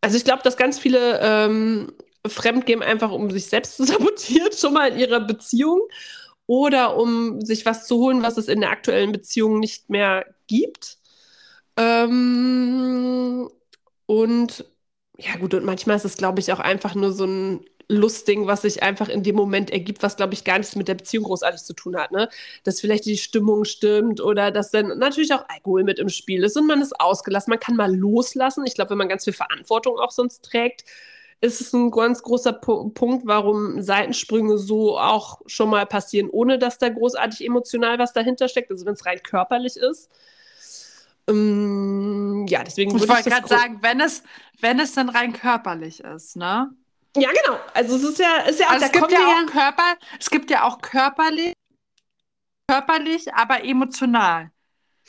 also 0.00 0.16
ich 0.16 0.24
glaube, 0.24 0.42
dass 0.42 0.56
ganz 0.56 0.80
viele 0.80 1.20
ähm, 1.22 1.92
fremdgehen 2.26 2.82
einfach, 2.82 3.12
um 3.12 3.30
sich 3.30 3.46
selbst 3.46 3.76
zu 3.76 3.84
sabotieren, 3.86 4.50
schon 4.52 4.72
mal 4.72 4.90
in 4.90 4.98
ihrer 4.98 5.20
Beziehung 5.20 5.82
oder 6.48 6.96
um 6.96 7.40
sich 7.42 7.64
was 7.64 7.86
zu 7.86 7.98
holen, 7.98 8.24
was 8.24 8.38
es 8.38 8.48
in 8.48 8.60
der 8.60 8.70
aktuellen 8.70 9.12
Beziehung 9.12 9.60
nicht 9.60 9.88
mehr 9.88 10.26
gibt. 10.48 10.98
Ähm, 11.76 13.48
und 14.06 14.64
ja 15.18 15.36
gut, 15.38 15.54
und 15.54 15.64
manchmal 15.64 15.96
ist 15.96 16.04
es, 16.04 16.16
glaube 16.16 16.40
ich, 16.40 16.52
auch 16.52 16.60
einfach 16.60 16.94
nur 16.94 17.12
so 17.12 17.24
ein 17.24 17.64
Lustding, 17.88 18.46
was 18.46 18.62
sich 18.62 18.82
einfach 18.82 19.08
in 19.08 19.22
dem 19.22 19.36
Moment 19.36 19.70
ergibt, 19.70 20.02
was, 20.02 20.16
glaube 20.16 20.34
ich, 20.34 20.44
gar 20.44 20.58
nichts 20.58 20.74
mit 20.74 20.88
der 20.88 20.94
Beziehung 20.94 21.24
großartig 21.24 21.62
zu 21.62 21.72
tun 21.72 21.96
hat. 21.96 22.10
Ne? 22.10 22.28
Dass 22.64 22.80
vielleicht 22.80 23.04
die 23.06 23.16
Stimmung 23.16 23.64
stimmt 23.64 24.20
oder 24.20 24.50
dass 24.50 24.70
dann 24.72 24.98
natürlich 24.98 25.32
auch 25.32 25.44
Alkohol 25.48 25.84
mit 25.84 25.98
im 25.98 26.08
Spiel 26.08 26.42
ist 26.44 26.56
und 26.56 26.66
man 26.66 26.82
ist 26.82 26.98
ausgelassen. 27.00 27.50
Man 27.50 27.60
kann 27.60 27.76
mal 27.76 27.94
loslassen. 27.94 28.64
Ich 28.66 28.74
glaube, 28.74 28.90
wenn 28.90 28.98
man 28.98 29.08
ganz 29.08 29.24
viel 29.24 29.32
Verantwortung 29.32 29.98
auch 29.98 30.10
sonst 30.10 30.44
trägt, 30.44 30.84
ist 31.40 31.60
es 31.60 31.72
ein 31.72 31.90
ganz 31.90 32.22
großer 32.22 32.52
P 32.54 32.90
Punkt, 32.94 33.26
warum 33.26 33.82
Seitensprünge 33.82 34.58
so 34.58 34.98
auch 34.98 35.40
schon 35.46 35.70
mal 35.70 35.86
passieren, 35.86 36.30
ohne 36.30 36.58
dass 36.58 36.78
da 36.78 36.88
großartig 36.88 37.46
emotional 37.46 37.98
was 37.98 38.12
dahinter 38.12 38.48
steckt. 38.48 38.70
Also 38.70 38.86
wenn 38.86 38.94
es 38.94 39.06
rein 39.06 39.22
körperlich 39.22 39.76
ist. 39.76 40.10
Ähm, 41.28 42.46
ja, 42.48 42.62
deswegen 42.62 42.96
ich 42.96 43.08
wollte 43.08 43.30
gerade 43.30 43.48
sagen, 43.48 43.78
wenn 43.80 44.00
es, 44.00 44.22
wenn 44.60 44.78
es 44.80 44.94
dann 44.94 45.08
rein 45.08 45.32
körperlich 45.32 46.00
ist, 46.00 46.36
ne? 46.36 46.70
Ja, 47.16 47.30
genau. 47.30 47.58
Also 47.74 47.96
es 47.96 48.02
ist 48.02 48.18
ja, 48.18 48.36
ist 48.48 48.60
ja, 48.60 48.68
also 48.68 48.86
es 48.86 48.92
gibt 48.92 49.10
ja 49.10 49.18
auch 49.18 49.46
Körper, 49.46 49.96
es 50.20 50.30
gibt 50.30 50.50
ja 50.50 50.64
auch 50.64 50.80
körperlich, 50.80 51.52
körperlich, 52.68 53.32
aber 53.34 53.64
emotional. 53.64 54.50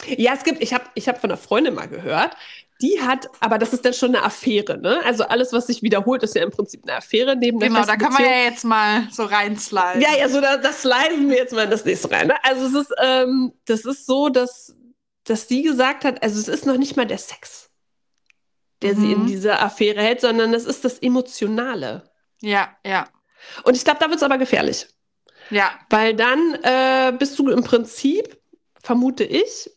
Ja, 0.05 0.33
es 0.33 0.43
gibt, 0.43 0.61
ich 0.61 0.73
habe 0.73 0.85
ich 0.93 1.07
hab 1.07 1.19
von 1.19 1.31
einer 1.31 1.37
Freundin 1.37 1.73
mal 1.73 1.87
gehört, 1.87 2.35
die 2.81 3.01
hat, 3.01 3.27
aber 3.39 3.57
das 3.57 3.73
ist 3.73 3.83
dann 3.85 3.93
schon 3.93 4.15
eine 4.15 4.23
Affäre, 4.23 4.77
ne? 4.77 5.01
Also 5.03 5.23
alles, 5.23 5.51
was 5.51 5.67
sich 5.67 5.81
wiederholt, 5.81 6.21
ist 6.21 6.35
ja 6.35 6.43
im 6.43 6.51
Prinzip 6.51 6.83
eine 6.83 6.97
Affäre 6.97 7.35
neben 7.35 7.59
der 7.59 7.69
Genau, 7.69 7.83
da 7.83 7.95
kann 7.95 8.13
man 8.13 8.23
ja 8.23 8.43
jetzt 8.43 8.63
mal 8.63 9.07
so 9.11 9.23
reinsliden. 9.23 10.01
Ja, 10.01 10.15
ja, 10.15 10.29
so 10.29 10.39
da, 10.39 10.57
das 10.57 10.83
sliden 10.83 11.29
wir 11.29 11.37
jetzt 11.37 11.53
mal 11.53 11.63
in 11.63 11.71
das 11.71 11.85
nächste 11.85 12.11
rein. 12.11 12.27
Ne? 12.27 12.35
Also 12.43 12.67
es 12.67 12.85
ist, 12.85 12.95
ähm, 13.01 13.53
das 13.65 13.85
ist 13.85 14.05
so, 14.05 14.29
dass, 14.29 14.75
dass 15.29 15.47
die 15.47 15.61
gesagt 15.61 16.03
hat, 16.05 16.23
also 16.23 16.39
es 16.39 16.47
ist 16.47 16.65
noch 16.65 16.77
nicht 16.77 16.97
mal 16.97 17.05
der 17.05 17.17
Sex 17.17 17.67
der 18.81 18.95
mhm. 18.95 19.01
sie 19.01 19.11
in 19.11 19.21
mhm. 19.21 19.27
dieser 19.27 19.61
Affäre 19.61 20.01
hält, 20.01 20.21
sondern 20.21 20.53
es 20.53 20.65
ist 20.65 20.85
das 20.85 20.99
Emotionale. 20.99 22.09
Ja, 22.41 22.75
ja. 22.85 23.07
Und 23.63 23.75
ich 23.75 23.83
glaube, 23.83 23.99
da 23.99 24.07
wird 24.07 24.17
es 24.17 24.23
aber 24.23 24.37
gefährlich. 24.37 24.87
Ja. 25.49 25.71
Weil 25.89 26.15
dann 26.15 26.53
äh, 26.61 27.13
bist 27.17 27.37
du 27.39 27.49
im 27.49 27.63
Prinzip 27.63 28.39
vermute 28.81 29.23
ich, 29.23 29.69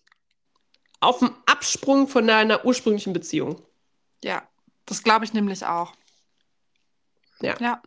auf 1.00 1.20
dem 1.20 1.34
Absprung 1.46 2.08
von 2.08 2.26
deiner 2.26 2.64
ursprünglichen 2.64 3.12
Beziehung. 3.12 3.62
Ja, 4.22 4.42
das 4.84 5.02
glaube 5.02 5.24
ich 5.24 5.32
nämlich 5.32 5.64
auch. 5.64 5.92
Ja. 7.40 7.56
Ja. 7.58 7.82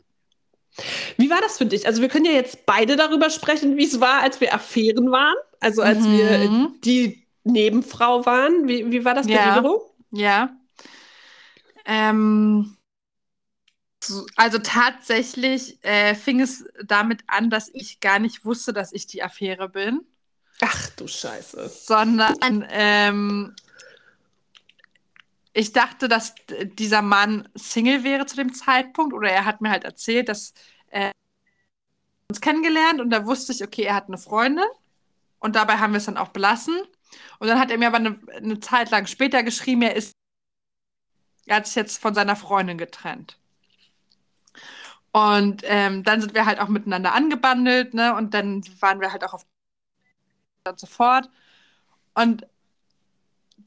Wie 1.17 1.29
war 1.29 1.39
das 1.41 1.59
für 1.59 1.67
dich? 1.67 1.85
Also 1.85 2.01
wir 2.01 2.09
können 2.09 2.25
ja 2.25 2.31
jetzt 2.31 2.65
beide 2.65 2.95
darüber 2.95 3.29
sprechen, 3.29 3.77
wie 3.77 3.85
es 3.85 3.99
war, 3.99 4.21
als 4.21 4.41
wir 4.41 4.53
Affären 4.53 5.11
waren. 5.11 5.35
Also 5.59 5.83
als 5.83 5.99
Mhm. 5.99 6.17
wir 6.17 6.71
die 6.83 7.22
Nebenfrau 7.43 8.25
waren. 8.25 8.67
Wie, 8.67 8.89
wie 8.91 9.05
war 9.05 9.13
das 9.13 9.27
bei 9.27 9.33
Ja. 9.33 9.61
dir? 9.61 9.79
Ja. 10.11 10.57
Ähm, 11.85 12.77
so- 14.03 14.25
also 14.35 14.59
tatsächlich 14.59 15.83
äh, 15.83 16.15
fing 16.15 16.39
es 16.41 16.65
damit 16.85 17.23
an, 17.27 17.49
dass 17.49 17.69
ich 17.73 17.99
gar 17.99 18.19
nicht 18.19 18.45
wusste, 18.45 18.73
dass 18.73 18.93
ich 18.93 19.07
die 19.07 19.23
Affäre 19.23 19.69
bin, 19.69 20.01
Ach 20.61 20.89
du 20.95 21.07
Scheiße. 21.07 21.67
sondern 21.69 22.65
ähm, 22.69 23.55
ich 25.53 25.71
dachte, 25.73 26.07
dass 26.07 26.33
dieser 26.79 27.01
Mann 27.01 27.47
Single 27.55 28.03
wäre 28.03 28.25
zu 28.25 28.35
dem 28.35 28.53
Zeitpunkt 28.53 29.13
oder 29.13 29.29
er 29.29 29.45
hat 29.45 29.61
mir 29.61 29.69
halt 29.69 29.83
erzählt, 29.83 30.29
dass 30.29 30.53
äh, 30.89 31.11
uns 32.29 32.41
kennengelernt 32.41 33.01
und 33.01 33.09
da 33.09 33.25
wusste 33.25 33.51
ich, 33.53 33.63
okay, 33.63 33.83
er 33.83 33.95
hat 33.95 34.07
eine 34.07 34.17
Freundin 34.17 34.65
und 35.39 35.55
dabei 35.55 35.77
haben 35.77 35.93
wir 35.93 35.97
es 35.97 36.05
dann 36.05 36.17
auch 36.17 36.29
belassen. 36.29 36.75
Und 37.39 37.47
dann 37.47 37.59
hat 37.59 37.71
er 37.71 37.77
mir 37.77 37.87
aber 37.87 37.97
eine, 37.97 38.19
eine 38.35 38.59
Zeit 38.59 38.91
lang 38.91 39.07
später 39.07 39.43
geschrieben, 39.43 39.81
er 39.81 39.95
ist, 39.95 40.13
er 41.45 41.57
hat 41.57 41.67
sich 41.67 41.75
jetzt 41.75 42.01
von 42.01 42.13
seiner 42.13 42.35
Freundin 42.35 42.77
getrennt. 42.77 43.37
Und 45.11 45.61
ähm, 45.65 46.03
dann 46.03 46.21
sind 46.21 46.33
wir 46.33 46.45
halt 46.45 46.59
auch 46.59 46.69
miteinander 46.69 47.13
angebandelt, 47.13 47.93
ne? 47.93 48.15
Und 48.15 48.33
dann 48.33 48.63
waren 48.79 48.99
wir 48.99 49.11
halt 49.11 49.23
auch 49.23 49.33
auf 49.33 49.45
und 50.67 50.79
so 50.79 50.87
fort. 50.87 51.29
Und 52.13 52.47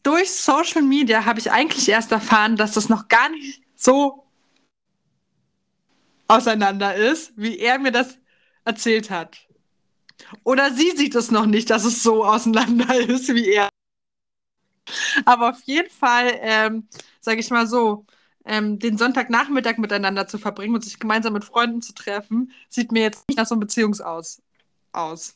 durch 0.02 0.32
Social 0.32 0.82
Media 0.82 1.24
habe 1.24 1.38
ich 1.38 1.50
eigentlich 1.52 1.88
erst 1.88 2.12
erfahren, 2.12 2.56
dass 2.56 2.72
das 2.72 2.88
noch 2.88 3.08
gar 3.08 3.28
nicht 3.28 3.62
so 3.74 4.26
auseinander 6.28 6.94
ist, 6.94 7.32
wie 7.36 7.58
er 7.58 7.78
mir 7.78 7.92
das 7.92 8.18
erzählt 8.64 9.10
hat. 9.10 9.45
Oder 10.44 10.72
sie 10.72 10.90
sieht 10.96 11.14
es 11.14 11.30
noch 11.30 11.46
nicht, 11.46 11.70
dass 11.70 11.84
es 11.84 12.02
so 12.02 12.24
auseinander 12.24 12.94
ist, 13.08 13.28
wie 13.34 13.50
er. 13.52 13.68
Aber 15.24 15.50
auf 15.50 15.60
jeden 15.64 15.90
Fall, 15.90 16.38
ähm, 16.40 16.88
sage 17.20 17.40
ich 17.40 17.50
mal 17.50 17.66
so, 17.66 18.06
ähm, 18.44 18.78
den 18.78 18.96
Sonntagnachmittag 18.96 19.78
miteinander 19.78 20.28
zu 20.28 20.38
verbringen 20.38 20.74
und 20.74 20.84
sich 20.84 21.00
gemeinsam 21.00 21.32
mit 21.32 21.44
Freunden 21.44 21.82
zu 21.82 21.92
treffen, 21.92 22.52
sieht 22.68 22.92
mir 22.92 23.02
jetzt 23.02 23.24
nicht 23.28 23.36
nach 23.36 23.46
so 23.46 23.54
einem 23.54 23.60
Beziehungsaus 23.60 24.40
aus. 24.92 25.34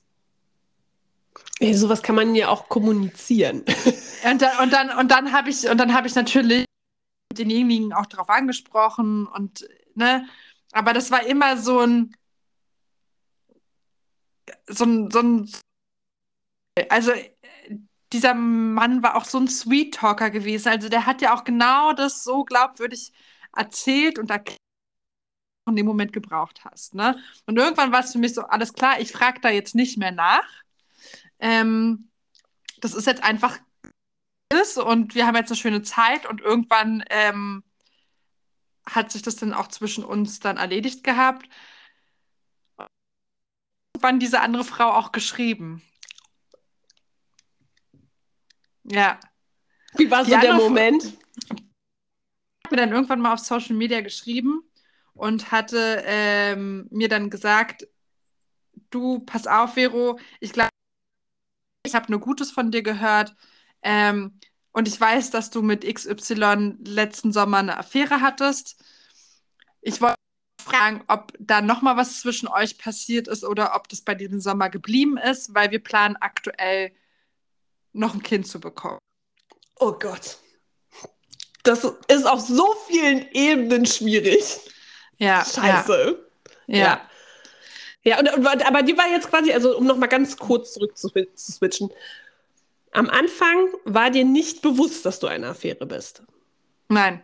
Ey, 1.59 1.75
sowas 1.75 2.03
kann 2.03 2.15
man 2.15 2.35
ja 2.35 2.49
auch 2.49 2.69
kommunizieren. 2.69 3.65
Und 4.31 4.43
dann, 4.43 4.59
und 4.63 4.71
dann, 4.71 4.91
und 4.99 5.11
dann 5.11 5.33
habe 5.33 5.49
ich, 5.49 5.67
und 5.67 5.79
dann 5.79 5.95
habe 5.95 6.07
ich 6.07 6.15
natürlich 6.15 6.67
denjenigen 7.33 7.95
auch 7.95 8.05
darauf 8.05 8.29
angesprochen 8.29 9.27
und 9.27 9.67
ne, 9.95 10.27
aber 10.73 10.93
das 10.93 11.11
war 11.11 11.25
immer 11.25 11.57
so 11.57 11.81
ein, 11.81 12.15
so 14.67 14.85
ein, 14.85 15.11
so 15.11 15.21
ein, 15.21 15.51
also 16.89 17.13
dieser 18.13 18.35
Mann 18.35 19.03
war 19.03 19.17
auch 19.17 19.25
so 19.25 19.39
ein 19.39 19.49
Sweet 19.49 19.95
Talker 19.95 20.31
gewesen. 20.31 20.69
Also 20.69 20.89
der 20.89 21.07
hat 21.07 21.23
ja 21.23 21.35
auch 21.35 21.45
genau 21.45 21.93
das 21.93 22.25
so 22.25 22.45
glaubwürdig 22.45 23.13
erzählt 23.57 24.19
und 24.19 24.31
erklärt, 24.31 24.59
in 25.69 25.77
dem 25.77 25.87
Moment 25.87 26.13
gebraucht 26.13 26.65
hast. 26.65 26.95
Ne? 26.95 27.19
Und 27.47 27.57
irgendwann 27.57 27.93
war 27.93 28.01
es 28.01 28.13
für 28.13 28.19
mich 28.19 28.35
so, 28.35 28.43
alles 28.43 28.73
klar, 28.73 29.01
ich 29.01 29.13
frage 29.13 29.41
da 29.41 29.51
jetzt 29.51 29.75
nicht 29.75 29.99
mehr 29.99 30.13
nach. 30.13 30.49
Ähm, 31.39 32.11
das 32.81 32.95
ist 32.95 33.07
jetzt 33.07 33.23
einfach 33.23 33.59
ist 34.53 34.79
und 34.79 35.15
wir 35.15 35.27
haben 35.27 35.37
jetzt 35.37 35.51
eine 35.51 35.57
schöne 35.57 35.83
Zeit 35.83 36.27
und 36.27 36.41
irgendwann 36.41 37.05
ähm, 37.11 37.63
hat 38.87 39.13
sich 39.13 39.23
das 39.23 39.37
dann 39.37 39.55
auch 39.55 39.69
zwischen 39.69 40.05
uns 40.05 40.41
dann 40.41 40.57
erledigt 40.57 41.05
gehabt. 41.05 41.49
Irgendwann 44.01 44.19
diese 44.19 44.41
andere 44.41 44.65
Frau 44.65 44.93
auch 44.95 45.13
geschrieben. 45.13 45.83
Ja, 48.85 49.21
Wie 49.99 50.11
war 50.11 50.25
so 50.25 50.31
der 50.39 50.55
Moment? 50.55 51.05
hat 51.05 52.71
mir 52.71 52.79
dann 52.79 52.93
irgendwann 52.93 53.21
mal 53.21 53.35
auf 53.35 53.41
Social 53.41 53.77
Media 53.77 54.01
geschrieben 54.01 54.63
und 55.13 55.53
hatte 55.53 56.03
ähm, 56.07 56.89
mir 56.91 57.11
dann 57.11 57.29
gesagt, 57.29 57.87
du, 58.89 59.19
pass 59.21 59.47
auf, 59.47 59.75
Vero, 59.75 60.19
ich 60.41 60.55
glaube, 60.55 60.71
ich 61.85 61.95
habe 61.95 62.11
nur 62.11 62.21
Gutes 62.21 62.51
von 62.51 62.71
dir 62.71 62.83
gehört 62.83 63.37
ähm, 63.83 64.41
und 64.73 64.89
ich 64.89 64.99
weiß, 64.99 65.31
dass 65.31 65.51
du 65.51 65.61
mit 65.61 65.85
XY 65.85 66.79
letzten 66.87 67.35
Sommer 67.35 67.59
eine 67.59 67.77
Affäre 67.77 68.23
hattest. 68.23 68.83
Ich 69.83 70.01
wollte 70.01 70.17
fragen, 70.61 71.03
ob 71.09 71.33
da 71.39 71.61
noch 71.61 71.83
mal 71.83 71.97
was 71.97 72.21
zwischen 72.21 72.49
euch 72.49 72.79
passiert 72.79 73.29
ist 73.29 73.45
oder 73.45 73.75
ob 73.75 73.89
das 73.89 74.03
bei 74.03 74.15
diesem 74.15 74.41
Sommer 74.41 74.71
geblieben 74.71 75.17
ist, 75.17 75.55
weil 75.55 75.71
wir 75.71 75.83
planen 75.83 76.17
aktuell 76.17 76.93
noch 77.93 78.15
ein 78.15 78.23
Kind 78.23 78.47
zu 78.47 78.61
bekommen. 78.61 78.99
Oh 79.77 79.93
Gott. 79.93 80.39
Das 81.63 81.85
ist 82.09 82.27
auf 82.27 82.41
so 82.41 82.75
vielen 82.87 83.27
Ebenen 83.33 83.87
schwierig. 83.87 84.61
Ja, 85.19 85.45
Scheiße. 85.45 86.27
Ja, 86.67 86.77
ja. 86.77 87.11
Ja, 88.03 88.19
und, 88.19 88.33
und, 88.33 88.67
aber 88.67 88.83
die 88.83 88.97
war 88.97 89.09
jetzt 89.11 89.29
quasi, 89.29 89.53
also 89.53 89.77
um 89.77 89.85
nochmal 89.85 90.09
ganz 90.09 90.37
kurz 90.39 90.73
zurück 90.73 90.97
zu, 90.97 91.09
zu 91.09 91.53
switchen. 91.53 91.91
Am 92.93 93.11
Anfang 93.11 93.69
war 93.85 94.11
dir 94.11 94.25
nicht 94.25 94.63
bewusst, 94.63 95.05
dass 95.05 95.21
du 95.21 95.27
eine 95.27 95.49
Affäre 95.49 95.85
bist. 95.85 96.23
Nein. 96.89 97.23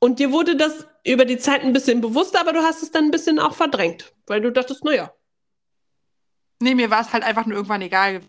Und 0.00 0.18
dir 0.18 0.32
wurde 0.32 0.56
das 0.56 0.86
über 1.04 1.24
die 1.24 1.38
Zeit 1.38 1.62
ein 1.62 1.72
bisschen 1.72 2.00
bewusster, 2.00 2.40
aber 2.40 2.52
du 2.52 2.60
hast 2.60 2.82
es 2.82 2.90
dann 2.90 3.06
ein 3.06 3.10
bisschen 3.10 3.38
auch 3.38 3.54
verdrängt, 3.54 4.14
weil 4.26 4.40
du 4.40 4.52
dachtest, 4.52 4.84
naja. 4.84 5.12
Nee, 6.60 6.74
mir 6.74 6.90
war 6.90 7.00
es 7.00 7.12
halt 7.12 7.24
einfach 7.24 7.46
nur 7.46 7.56
irgendwann 7.56 7.82
egal. 7.82 8.20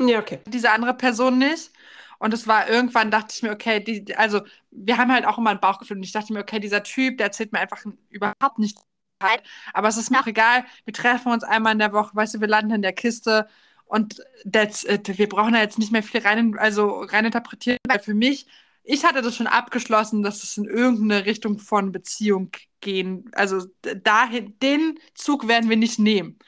Ja, 0.00 0.18
okay. 0.18 0.40
Diese 0.46 0.70
andere 0.70 0.94
Person 0.94 1.38
nicht. 1.38 1.70
Und 2.18 2.32
es 2.32 2.46
war 2.46 2.68
irgendwann, 2.68 3.10
dachte 3.10 3.34
ich 3.34 3.42
mir, 3.42 3.52
okay, 3.52 3.80
die, 3.80 4.16
also 4.16 4.40
wir 4.70 4.96
haben 4.96 5.12
halt 5.12 5.26
auch 5.26 5.38
immer 5.38 5.50
ein 5.50 5.60
Bauchgefühl. 5.60 5.96
Und 5.98 6.02
ich 6.02 6.12
dachte 6.12 6.32
mir, 6.32 6.40
okay, 6.40 6.60
dieser 6.60 6.82
Typ, 6.82 7.18
der 7.18 7.26
erzählt 7.26 7.52
mir 7.52 7.60
einfach 7.60 7.84
überhaupt 8.08 8.58
nicht. 8.58 8.78
die 8.78 8.82
Wahrheit. 9.24 9.42
Aber 9.72 9.88
es 9.88 9.96
ist 9.96 10.10
mir 10.10 10.20
auch 10.20 10.26
egal. 10.26 10.64
Wir 10.84 10.94
treffen 10.94 11.32
uns 11.32 11.44
einmal 11.44 11.72
in 11.72 11.78
der 11.78 11.92
Woche, 11.92 12.14
weißt 12.14 12.34
du, 12.34 12.40
wir 12.40 12.48
landen 12.48 12.72
in 12.74 12.82
der 12.82 12.92
Kiste 12.92 13.48
und 13.86 14.22
that's 14.50 14.84
it. 14.84 15.18
Wir 15.18 15.28
brauchen 15.28 15.52
da 15.54 15.60
jetzt 15.60 15.78
nicht 15.78 15.92
mehr 15.92 16.02
viel 16.02 16.20
rein, 16.20 16.58
also 16.58 17.00
rein 17.02 17.24
interpretieren, 17.24 17.78
weil 17.88 18.00
für 18.00 18.14
mich, 18.14 18.46
ich 18.86 19.04
hatte 19.04 19.22
das 19.22 19.36
schon 19.36 19.46
abgeschlossen, 19.48 20.22
dass 20.22 20.42
es 20.44 20.56
in 20.56 20.64
irgendeine 20.64 21.26
Richtung 21.26 21.58
von 21.58 21.92
Beziehung 21.92 22.50
gehen. 22.80 23.30
Also 23.32 23.66
dahin, 23.82 24.58
den 24.60 24.98
Zug 25.14 25.48
werden 25.48 25.68
wir 25.68 25.76
nicht 25.76 25.98
nehmen. 25.98 26.38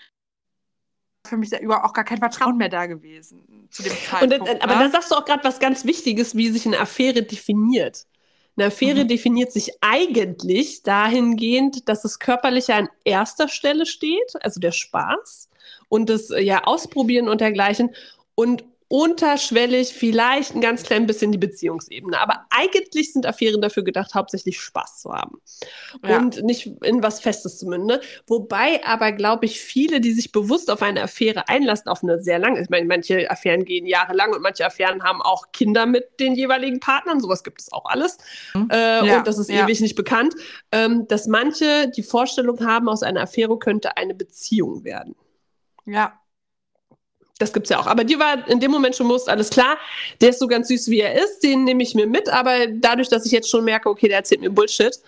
Für 1.26 1.36
mich 1.36 1.50
da 1.50 1.58
über 1.58 1.84
auch 1.84 1.92
gar 1.92 2.04
kein 2.04 2.18
Vertrauen 2.18 2.56
mehr 2.56 2.68
da 2.70 2.86
gewesen 2.86 3.68
zu 3.70 3.82
dem 3.82 3.92
Und, 4.20 4.32
Zeitpunkt. 4.32 4.48
äh, 4.48 4.58
aber 4.60 4.76
ne? 4.76 4.84
da 4.84 4.90
sagst 4.90 5.10
du 5.10 5.16
auch 5.16 5.24
gerade 5.24 5.44
was 5.44 5.58
ganz 5.58 5.84
Wichtiges, 5.84 6.34
wie 6.36 6.48
sich 6.50 6.64
eine 6.66 6.78
Affäre 6.80 7.22
definiert. 7.22 8.06
Eine 8.56 8.66
Affäre 8.68 9.04
Mhm. 9.04 9.08
definiert 9.08 9.52
sich 9.52 9.72
eigentlich 9.82 10.82
dahingehend, 10.82 11.88
dass 11.88 12.04
es 12.04 12.18
körperlich 12.18 12.72
an 12.72 12.88
erster 13.04 13.48
Stelle 13.48 13.86
steht, 13.86 14.32
also 14.40 14.58
der 14.60 14.72
Spaß 14.72 15.48
und 15.88 16.08
das 16.08 16.30
äh, 16.30 16.40
ja 16.40 16.64
Ausprobieren 16.64 17.28
und 17.28 17.40
dergleichen 17.40 17.94
und 18.34 18.64
unterschwellig 18.88 19.92
vielleicht 19.92 20.54
ein 20.54 20.62
ganz 20.62 20.82
klein 20.82 21.06
bisschen 21.06 21.30
die 21.30 21.38
Beziehungsebene. 21.38 22.18
Aber 22.20 22.46
eigentlich 22.50 23.12
sind 23.12 23.26
Affären 23.26 23.60
dafür 23.60 23.84
gedacht, 23.84 24.14
hauptsächlich 24.14 24.58
Spaß 24.60 25.00
zu 25.00 25.12
haben 25.12 25.40
Ja. 26.04 26.16
und 26.16 26.42
nicht 26.42 26.66
in 26.82 27.02
was 27.02 27.20
Festes 27.20 27.58
zu 27.58 27.66
münden. 27.66 27.86
Ne? 27.86 28.00
Wobei 28.26 28.82
aber, 28.86 29.12
glaube 29.12 29.44
ich, 29.44 29.60
viele, 29.60 30.00
die 30.00 30.12
sich 30.12 30.32
bewusst 30.32 30.70
auf 30.70 30.80
eine 30.80 31.02
Affäre 31.02 31.48
einlassen, 31.48 31.88
auf 31.88 32.02
eine 32.02 32.18
sehr 32.22 32.38
lange, 32.38 32.62
ich 32.62 32.70
meine, 32.70 32.86
manche 32.86 33.30
Affären 33.30 33.66
gehen 33.66 33.84
jahrelang 33.86 34.32
und 34.32 34.40
manche 34.40 34.64
Affären 34.64 35.02
haben 35.02 35.20
auch 35.20 35.52
Kinder 35.52 35.84
mit 35.84 36.18
den 36.18 36.34
jeweiligen 36.34 36.80
Partnern, 36.80 37.20
sowas 37.20 37.44
gibt 37.44 37.60
es 37.60 37.70
auch 37.72 37.84
alles. 37.84 38.16
Mhm. 38.54 38.68
Äh, 38.70 39.06
Ja, 39.06 39.18
Und 39.18 39.26
das 39.26 39.36
ist 39.38 39.50
ja. 39.50 39.64
ewig 39.64 39.80
nicht 39.80 39.96
bekannt, 39.96 40.34
ähm, 40.72 41.06
dass 41.08 41.26
manche 41.26 41.88
die 41.94 42.02
Vorstellung 42.02 42.64
haben, 42.66 42.88
aus 42.88 43.02
einer 43.02 43.20
Affäre 43.20 43.58
könnte 43.58 43.96
eine 43.98 44.14
Beziehung 44.14 44.84
werden. 44.84 45.14
ja. 45.84 46.18
Das 47.38 47.52
gibt's 47.52 47.70
ja 47.70 47.78
auch. 47.78 47.86
Aber 47.86 48.04
dir 48.04 48.18
war 48.18 48.48
in 48.48 48.60
dem 48.60 48.70
Moment 48.70 48.96
schon 48.96 49.06
bewusst, 49.08 49.28
alles 49.28 49.50
klar, 49.50 49.78
der 50.20 50.30
ist 50.30 50.40
so 50.40 50.46
ganz 50.48 50.68
süß, 50.68 50.88
wie 50.88 51.00
er 51.00 51.14
ist, 51.22 51.40
den 51.40 51.64
nehme 51.64 51.82
ich 51.82 51.94
mir 51.94 52.06
mit. 52.06 52.28
Aber 52.28 52.66
dadurch, 52.66 53.08
dass 53.08 53.24
ich 53.26 53.32
jetzt 53.32 53.48
schon 53.48 53.64
merke, 53.64 53.88
okay, 53.88 54.08
der 54.08 54.18
erzählt 54.18 54.40
mir 54.40 54.50
Bullshit, 54.50 54.98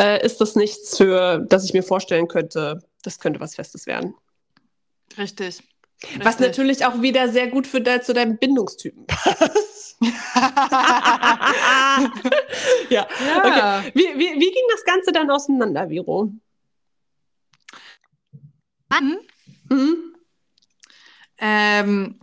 äh, 0.00 0.24
ist 0.24 0.40
das 0.40 0.54
nichts, 0.54 0.96
für 0.96 1.44
das 1.48 1.64
ich 1.64 1.72
mir 1.72 1.82
vorstellen 1.82 2.28
könnte, 2.28 2.82
das 3.02 3.18
könnte 3.18 3.40
was 3.40 3.54
Festes 3.54 3.86
werden. 3.86 4.14
Richtig. 5.16 5.60
Was 6.18 6.26
Richtig. 6.26 6.46
natürlich 6.46 6.84
auch 6.86 7.02
wieder 7.02 7.28
sehr 7.28 7.48
gut 7.48 7.66
für 7.66 7.80
de 7.80 8.00
zu 8.00 8.14
deinem 8.14 8.38
Bindungstypen 8.38 9.06
passt. 9.06 9.96
ja. 10.00 10.10
ja. 12.90 13.06
Okay. 13.38 13.90
Wie, 13.94 14.06
wie, 14.16 14.34
wie 14.34 14.50
ging 14.50 14.64
das 14.70 14.84
Ganze 14.84 15.10
dann 15.10 15.28
auseinander, 15.28 15.88
Viro? 15.90 16.30
Dann, 18.88 19.18
Mhm. 19.70 20.14
Ähm, 21.38 22.20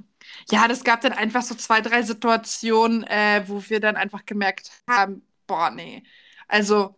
Ja, 0.52 0.68
das 0.68 0.84
gab 0.84 1.02
dann 1.02 1.14
einfach 1.14 1.44
so 1.44 1.56
zwei, 1.56 1.82
drei 1.82 2.04
Situationen, 2.04 3.04
äh, 3.06 3.44
wo 3.48 3.64
wir 3.70 3.80
dann 3.82 3.98
einfach 3.98 4.26
gemerkt 4.26 4.72
haben, 4.90 5.24
boah, 5.48 5.72
nee. 5.72 6.04
Also, 6.48 6.96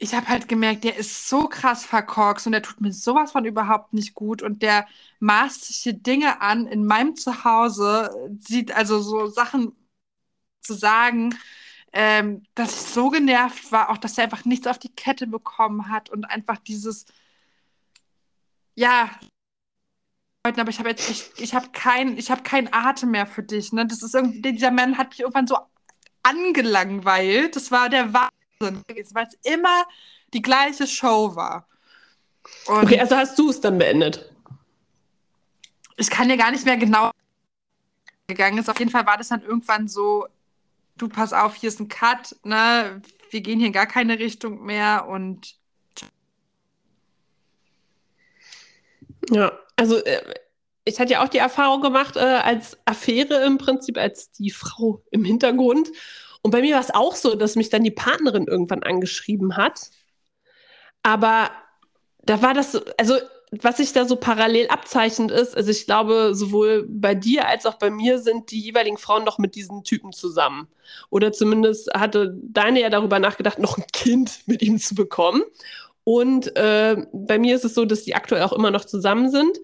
ich 0.00 0.14
habe 0.14 0.28
halt 0.28 0.48
gemerkt, 0.48 0.84
der 0.84 0.96
ist 0.96 1.28
so 1.28 1.48
krass 1.48 1.84
verkorkst 1.84 2.46
und 2.46 2.52
der 2.52 2.62
tut 2.62 2.80
mir 2.80 2.92
sowas 2.92 3.32
von 3.32 3.44
überhaupt 3.44 3.92
nicht 3.92 4.14
gut 4.14 4.42
und 4.42 4.62
der 4.62 4.86
maßt 5.20 5.64
sich 5.66 5.76
hier 5.78 5.92
Dinge 5.94 6.40
an 6.40 6.66
in 6.66 6.84
meinem 6.86 7.16
Zuhause, 7.16 8.10
sieht 8.38 8.70
also 8.72 9.00
so 9.00 9.26
Sachen 9.26 9.72
zu 10.62 10.74
sagen, 10.74 11.36
ähm, 11.92 12.44
dass 12.54 12.74
ich 12.74 12.82
so 12.92 13.10
genervt 13.10 13.72
war, 13.72 13.90
auch 13.90 13.98
dass 13.98 14.18
er 14.18 14.24
einfach 14.24 14.44
nichts 14.46 14.66
auf 14.68 14.78
die 14.78 14.94
Kette 14.94 15.26
bekommen 15.28 15.88
hat 15.90 16.10
und 16.10 16.24
einfach 16.26 16.58
dieses, 16.58 17.06
ja, 18.74 19.10
aber 20.56 20.70
ich 20.70 20.78
habe 20.78 20.88
jetzt, 20.88 21.10
ich, 21.10 21.30
ich 21.38 21.54
habe 21.54 21.68
keinen, 21.72 22.16
ich 22.16 22.30
habe 22.30 22.42
keinen 22.42 22.72
Atem 22.72 23.10
mehr 23.10 23.26
für 23.26 23.42
dich. 23.42 23.72
Ne? 23.72 23.86
Das 23.86 24.02
ist 24.02 24.14
irgendwie, 24.14 24.52
dieser 24.52 24.70
Mann 24.70 24.96
hat 24.96 25.10
mich 25.10 25.20
irgendwann 25.20 25.46
so 25.46 25.58
angelangweilt. 26.22 27.56
Das 27.56 27.70
war 27.70 27.88
der 27.88 28.12
Wahnsinn, 28.12 28.82
weil 29.12 29.26
es 29.26 29.38
immer 29.50 29.84
die 30.32 30.42
gleiche 30.42 30.86
Show 30.86 31.34
war. 31.34 31.66
Und 32.66 32.84
okay, 32.84 33.00
also 33.00 33.16
hast 33.16 33.38
du 33.38 33.50
es 33.50 33.60
dann 33.60 33.78
beendet? 33.78 34.32
Ich 35.96 36.10
kann 36.10 36.28
dir 36.28 36.36
gar 36.36 36.50
nicht 36.50 36.64
mehr 36.64 36.76
genau 36.76 37.10
gegangen 38.26 38.58
ist. 38.58 38.68
Auf 38.68 38.78
jeden 38.78 38.90
Fall 38.90 39.06
war 39.06 39.16
das 39.16 39.28
dann 39.28 39.42
irgendwann 39.42 39.88
so, 39.88 40.26
du 40.96 41.08
pass 41.08 41.32
auf, 41.32 41.54
hier 41.54 41.68
ist 41.68 41.80
ein 41.80 41.88
Cut, 41.88 42.36
ne? 42.44 43.02
Wir 43.30 43.40
gehen 43.40 43.58
hier 43.58 43.68
in 43.68 43.72
gar 43.72 43.86
keine 43.86 44.18
Richtung 44.18 44.64
mehr 44.64 45.06
und 45.06 45.58
ja, 49.30 49.52
also 49.78 49.96
äh, 50.04 50.20
ich 50.84 50.98
hatte 50.98 51.12
ja 51.12 51.24
auch 51.24 51.28
die 51.28 51.38
Erfahrung 51.38 51.82
gemacht 51.82 52.16
äh, 52.16 52.20
als 52.20 52.76
Affäre 52.84 53.44
im 53.44 53.58
Prinzip, 53.58 53.96
als 53.98 54.30
die 54.32 54.50
Frau 54.50 55.02
im 55.10 55.24
Hintergrund. 55.24 55.88
Und 56.42 56.50
bei 56.50 56.60
mir 56.62 56.74
war 56.74 56.80
es 56.80 56.94
auch 56.94 57.14
so, 57.14 57.34
dass 57.34 57.56
mich 57.56 57.68
dann 57.68 57.84
die 57.84 57.90
Partnerin 57.90 58.46
irgendwann 58.46 58.82
angeschrieben 58.82 59.56
hat. 59.56 59.90
Aber 61.02 61.50
da 62.22 62.42
war 62.42 62.54
das, 62.54 62.72
so, 62.72 62.80
also 62.96 63.18
was 63.50 63.78
sich 63.78 63.92
da 63.92 64.04
so 64.04 64.16
parallel 64.16 64.68
abzeichnet 64.68 65.30
ist, 65.30 65.56
also 65.56 65.70
ich 65.70 65.86
glaube, 65.86 66.34
sowohl 66.34 66.86
bei 66.88 67.14
dir 67.14 67.48
als 67.48 67.66
auch 67.66 67.74
bei 67.74 67.90
mir 67.90 68.18
sind 68.18 68.50
die 68.50 68.60
jeweiligen 68.60 68.98
Frauen 68.98 69.24
noch 69.24 69.38
mit 69.38 69.54
diesen 69.54 69.84
Typen 69.84 70.12
zusammen. 70.12 70.68
Oder 71.10 71.32
zumindest 71.32 71.90
hatte 71.94 72.36
deine 72.42 72.80
ja 72.80 72.90
darüber 72.90 73.18
nachgedacht, 73.18 73.58
noch 73.58 73.78
ein 73.78 73.86
Kind 73.92 74.40
mit 74.46 74.62
ihm 74.62 74.78
zu 74.78 74.94
bekommen. 74.94 75.42
Und 76.08 76.56
äh, 76.56 77.04
bei 77.12 77.38
mir 77.38 77.54
ist 77.54 77.66
es 77.66 77.74
so, 77.74 77.84
dass 77.84 78.04
die 78.04 78.14
aktuell 78.14 78.40
auch 78.40 78.54
immer 78.54 78.70
noch 78.70 78.86
zusammen 78.86 79.30
sind. 79.30 79.58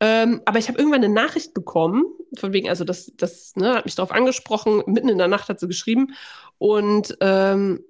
Ähm, 0.00 0.40
aber 0.46 0.58
ich 0.58 0.68
habe 0.68 0.78
irgendwann 0.78 1.04
eine 1.04 1.12
Nachricht 1.12 1.52
bekommen, 1.52 2.06
von 2.38 2.54
wegen, 2.54 2.70
also 2.70 2.84
das, 2.84 3.12
das 3.18 3.54
ne, 3.54 3.74
hat 3.74 3.84
mich 3.84 3.96
darauf 3.96 4.10
angesprochen, 4.10 4.82
mitten 4.86 5.10
in 5.10 5.18
der 5.18 5.28
Nacht 5.28 5.50
hat 5.50 5.60
sie 5.60 5.68
geschrieben. 5.68 6.14
Und, 6.56 7.18
ähm, 7.20 7.84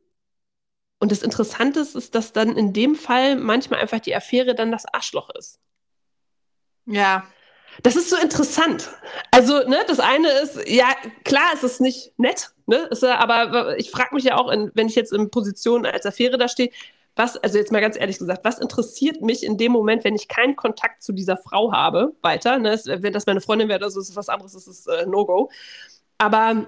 und 0.98 1.12
das 1.12 1.22
Interessante 1.22 1.78
ist, 1.78 1.94
ist, 1.94 2.16
dass 2.16 2.32
dann 2.32 2.56
in 2.56 2.72
dem 2.72 2.96
Fall 2.96 3.36
manchmal 3.36 3.78
einfach 3.78 4.00
die 4.00 4.16
Affäre 4.16 4.56
dann 4.56 4.72
das 4.72 4.86
Arschloch 4.92 5.30
ist. 5.38 5.60
Ja. 6.86 7.28
Das 7.84 7.94
ist 7.94 8.10
so 8.10 8.16
interessant. 8.16 8.90
Also, 9.30 9.68
ne, 9.68 9.84
das 9.86 10.00
eine 10.00 10.28
ist, 10.42 10.68
ja, 10.68 10.88
klar, 11.24 11.52
es 11.54 11.62
ist 11.62 11.80
nicht 11.80 12.18
nett, 12.18 12.50
ne, 12.66 12.88
ist, 12.90 13.04
aber 13.04 13.78
ich 13.78 13.92
frage 13.92 14.16
mich 14.16 14.24
ja 14.24 14.36
auch, 14.36 14.50
in, 14.50 14.72
wenn 14.74 14.88
ich 14.88 14.96
jetzt 14.96 15.12
in 15.12 15.30
Position 15.30 15.86
als 15.86 16.06
Affäre 16.06 16.38
da 16.38 16.48
stehe, 16.48 16.72
was, 17.20 17.36
also 17.36 17.58
jetzt 17.58 17.70
mal 17.70 17.80
ganz 17.80 17.98
ehrlich 17.98 18.18
gesagt, 18.18 18.44
was 18.44 18.58
interessiert 18.58 19.20
mich 19.20 19.44
in 19.44 19.58
dem 19.58 19.72
Moment, 19.72 20.04
wenn 20.04 20.14
ich 20.14 20.26
keinen 20.26 20.56
Kontakt 20.56 21.02
zu 21.02 21.12
dieser 21.12 21.36
Frau 21.36 21.70
habe, 21.70 22.14
weiter? 22.22 22.58
Ne? 22.58 22.80
Wenn 22.84 23.12
das 23.12 23.26
meine 23.26 23.42
Freundin 23.42 23.68
wäre, 23.68 23.84
also 23.84 24.00
ist 24.00 24.08
es 24.08 24.16
was 24.16 24.30
anderes, 24.30 24.54
das 24.54 24.66
ist 24.66 24.86
äh, 24.86 25.04
No-Go. 25.06 25.50
Aber 26.16 26.66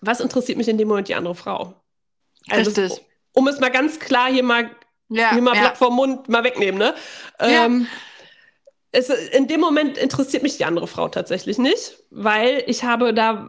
was 0.00 0.20
interessiert 0.20 0.58
mich 0.58 0.68
in 0.68 0.76
dem 0.76 0.88
Moment 0.88 1.06
die 1.06 1.14
andere 1.14 1.36
Frau? 1.36 1.74
Also, 2.48 2.70
Richtig. 2.70 3.06
Um 3.32 3.46
es 3.46 3.60
mal 3.60 3.70
ganz 3.70 4.00
klar 4.00 4.28
hier 4.30 4.42
mal, 4.42 4.70
ja, 5.08 5.32
hier 5.32 5.42
mal 5.42 5.54
ja. 5.54 5.60
Blatt 5.60 5.76
vom 5.76 5.94
Mund 5.94 6.28
mal 6.28 6.42
wegnehmen, 6.42 6.78
ne? 6.78 6.94
Ja. 7.40 7.66
Ähm, 7.66 7.86
es, 8.90 9.08
in 9.08 9.46
dem 9.46 9.60
Moment 9.60 9.96
interessiert 9.98 10.42
mich 10.42 10.56
die 10.56 10.64
andere 10.64 10.88
Frau 10.88 11.08
tatsächlich 11.08 11.58
nicht, 11.58 12.02
weil 12.10 12.64
ich 12.66 12.82
habe 12.82 13.14
da 13.14 13.48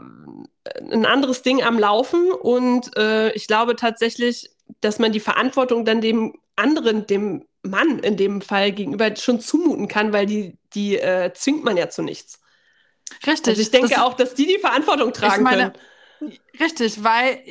ein 0.91 1.07
anderes 1.07 1.41
Ding 1.41 1.63
am 1.63 1.79
Laufen 1.79 2.31
und 2.31 2.95
äh, 2.95 3.31
ich 3.31 3.47
glaube 3.47 3.75
tatsächlich, 3.75 4.51
dass 4.79 4.99
man 4.99 5.11
die 5.11 5.19
Verantwortung 5.19 5.85
dann 5.85 6.01
dem 6.01 6.33
anderen, 6.55 7.05
dem 7.07 7.45
Mann 7.63 7.99
in 7.99 8.17
dem 8.17 8.41
Fall 8.41 8.71
gegenüber 8.71 9.15
schon 9.15 9.39
zumuten 9.39 9.87
kann, 9.87 10.13
weil 10.13 10.25
die, 10.25 10.57
die 10.73 10.97
äh, 10.97 11.31
zwingt 11.33 11.63
man 11.63 11.77
ja 11.77 11.89
zu 11.89 12.01
nichts. 12.01 12.39
Richtig. 13.25 13.49
Also 13.49 13.61
ich 13.61 13.71
denke 13.71 13.89
das, 13.89 13.99
auch, 13.99 14.13
dass 14.13 14.33
die 14.33 14.47
die 14.47 14.59
Verantwortung 14.59 15.13
tragen 15.13 15.43
meine, 15.43 15.73
können. 16.19 16.37
Richtig, 16.59 17.03
weil 17.03 17.43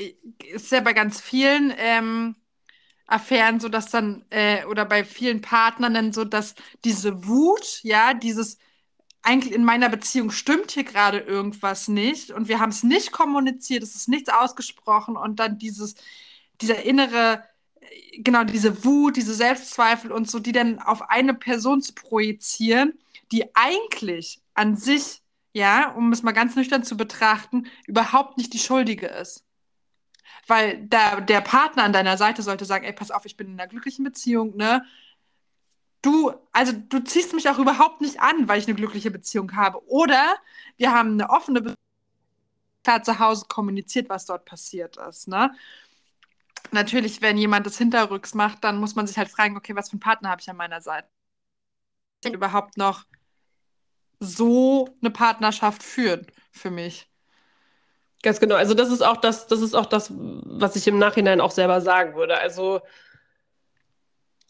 es 0.55 0.65
ist 0.65 0.73
ja 0.73 0.81
bei 0.81 0.93
ganz 0.93 1.21
vielen 1.21 1.73
ähm, 1.77 2.37
Affären 3.07 3.61
so, 3.61 3.69
dass 3.69 3.91
dann, 3.91 4.25
äh, 4.31 4.65
oder 4.67 4.85
bei 4.85 5.05
vielen 5.05 5.43
Partnern 5.43 5.95
dann 5.95 6.13
so, 6.13 6.25
dass 6.25 6.55
diese 6.85 7.27
Wut, 7.27 7.81
ja, 7.83 8.15
dieses 8.15 8.59
eigentlich 9.23 9.53
in 9.53 9.65
meiner 9.65 9.89
Beziehung 9.89 10.31
stimmt 10.31 10.71
hier 10.71 10.85
gerade 10.85 11.19
irgendwas 11.19 11.89
nicht 11.89 12.31
und 12.31 12.49
wir 12.49 12.59
haben 12.59 12.71
es 12.71 12.83
nicht 12.83 13.13
kommuniziert, 13.13 13.83
es 13.83 13.95
ist 13.95 14.09
nichts 14.09 14.31
ausgesprochen 14.31 15.17
und 15.17 15.41
dann 15.41 15.59
dieses, 15.59 15.95
dieser 16.61 16.83
innere, 16.83 17.45
genau, 18.19 18.45
diese 18.45 18.85
Wut, 18.85 19.17
diese 19.17 19.35
Selbstzweifel 19.35 20.13
und 20.13 20.31
so, 20.31 20.39
die 20.39 20.53
dann 20.53 20.79
auf 20.79 21.11
eine 21.11 21.35
Person 21.35 21.83
zu 21.83 21.95
projizieren, 21.95 22.99
die 23.33 23.55
eigentlich 23.55 24.41
an 24.55 24.77
sich, 24.77 25.23
ja, 25.53 25.91
um 25.93 26.13
es 26.13 26.23
mal 26.23 26.33
ganz 26.33 26.57
nüchtern 26.57 26.85
zu 26.85 26.97
betrachten, 26.97 27.67
überhaupt 27.87 28.37
nicht 28.37 28.53
die 28.53 28.59
Schuldige 28.59 29.07
ist. 29.07 29.45
Weil 30.47 30.87
da, 30.87 31.21
der 31.21 31.41
Partner 31.41 31.85
an 31.85 31.93
deiner 31.93 32.17
Seite 32.17 32.43
sollte 32.43 32.65
sagen, 32.65 32.85
ey, 32.85 32.93
pass 32.93 33.11
auf, 33.11 33.25
ich 33.27 33.37
bin 33.37 33.49
in 33.49 33.61
einer 33.61 33.69
glücklichen 33.69 34.05
Beziehung, 34.05 34.57
ne? 34.57 34.85
Du, 36.03 36.33
also 36.53 36.73
du 36.73 37.01
ziehst 37.05 37.35
mich 37.35 37.49
auch 37.51 37.59
überhaupt 37.59 38.01
nicht 38.01 38.21
an, 38.21 38.49
weil 38.49 38.59
ich 38.59 38.67
eine 38.67 38.75
glückliche 38.75 39.11
Beziehung 39.11 39.55
habe. 39.55 39.87
Oder 39.87 40.37
wir 40.79 40.93
haben 40.93 41.13
eine 41.13 41.29
offene 41.29 41.61
Beziehung, 41.61 41.77
klar 42.83 43.03
zu 43.03 43.19
Hause 43.19 43.45
kommuniziert, 43.49 44.09
was 44.09 44.25
dort 44.27 44.45
passiert 44.45 44.97
ist, 44.97 45.29
ne? 45.29 45.53
Natürlich, 46.73 47.23
wenn 47.23 47.37
jemand 47.37 47.67
das 47.67 47.79
hinterrücks 47.79 48.35
macht, 48.35 48.65
dann 48.65 48.79
muss 48.79 48.95
man 48.95 49.07
sich 49.07 49.19
halt 49.19 49.29
fragen, 49.29 49.57
okay, 49.57 49.75
was 49.75 49.89
für 49.89 49.95
einen 49.95 50.01
Partner 50.01 50.31
habe 50.31 50.41
ich 50.41 50.51
an 50.51 50.57
meiner 50.57 50.81
Seite? 50.81 51.09
Ich 52.25 52.33
überhaupt 52.33 52.77
noch 52.77 53.05
so 54.19 54.89
eine 55.01 55.11
Partnerschaft 55.11 55.83
führen 55.83 56.27
für 56.51 56.71
mich. 56.71 57.09
Ganz 58.23 58.39
genau. 58.39 58.57
Also 58.57 58.75
das 58.75 58.91
ist 58.91 59.03
auch 59.03 59.17
das, 59.17 59.47
das 59.47 59.63
ist 59.63 59.75
auch 59.75 59.87
das, 59.87 60.13
was 60.13 60.77
ich 60.77 60.87
im 60.87 60.99
Nachhinein 60.99 61.41
auch 61.41 61.51
selber 61.51 61.81
sagen 61.81 62.15
würde. 62.15 62.37
Also 62.37 62.83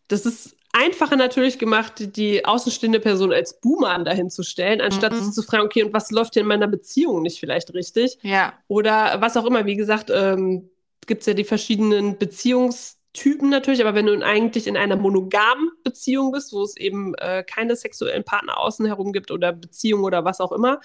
das 0.08 0.26
ist 0.26 0.56
einfacher 0.72 1.16
natürlich 1.16 1.58
gemacht, 1.58 2.16
die 2.16 2.44
außenstehende 2.44 2.98
Person 2.98 3.32
als 3.32 3.60
Buhmann 3.60 4.04
dahin 4.04 4.28
zu 4.28 4.42
stellen, 4.42 4.80
anstatt 4.80 5.12
mhm. 5.12 5.32
zu 5.32 5.42
fragen, 5.42 5.64
okay, 5.64 5.84
und 5.84 5.92
was 5.92 6.10
läuft 6.10 6.34
hier 6.34 6.42
in 6.42 6.48
meiner 6.48 6.66
Beziehung 6.66 7.22
nicht 7.22 7.38
vielleicht 7.38 7.72
richtig? 7.74 8.18
Ja. 8.22 8.54
Oder 8.66 9.20
was 9.20 9.36
auch 9.36 9.44
immer. 9.44 9.66
Wie 9.66 9.76
gesagt, 9.76 10.10
ähm, 10.10 10.68
gibt 11.10 11.22
es 11.22 11.26
ja 11.26 11.34
die 11.34 11.42
verschiedenen 11.42 12.18
Beziehungstypen 12.18 13.50
natürlich, 13.50 13.80
aber 13.80 13.96
wenn 13.96 14.06
du 14.06 14.24
eigentlich 14.24 14.68
in 14.68 14.76
einer 14.76 14.94
monogamen 14.94 15.72
Beziehung 15.82 16.30
bist, 16.30 16.52
wo 16.52 16.62
es 16.62 16.76
eben 16.76 17.16
äh, 17.16 17.42
keine 17.42 17.74
sexuellen 17.74 18.22
Partner 18.22 18.60
außen 18.60 18.86
herum 18.86 19.12
gibt 19.12 19.32
oder 19.32 19.52
Beziehung 19.52 20.04
oder 20.04 20.24
was 20.24 20.40
auch 20.40 20.52
immer, 20.52 20.80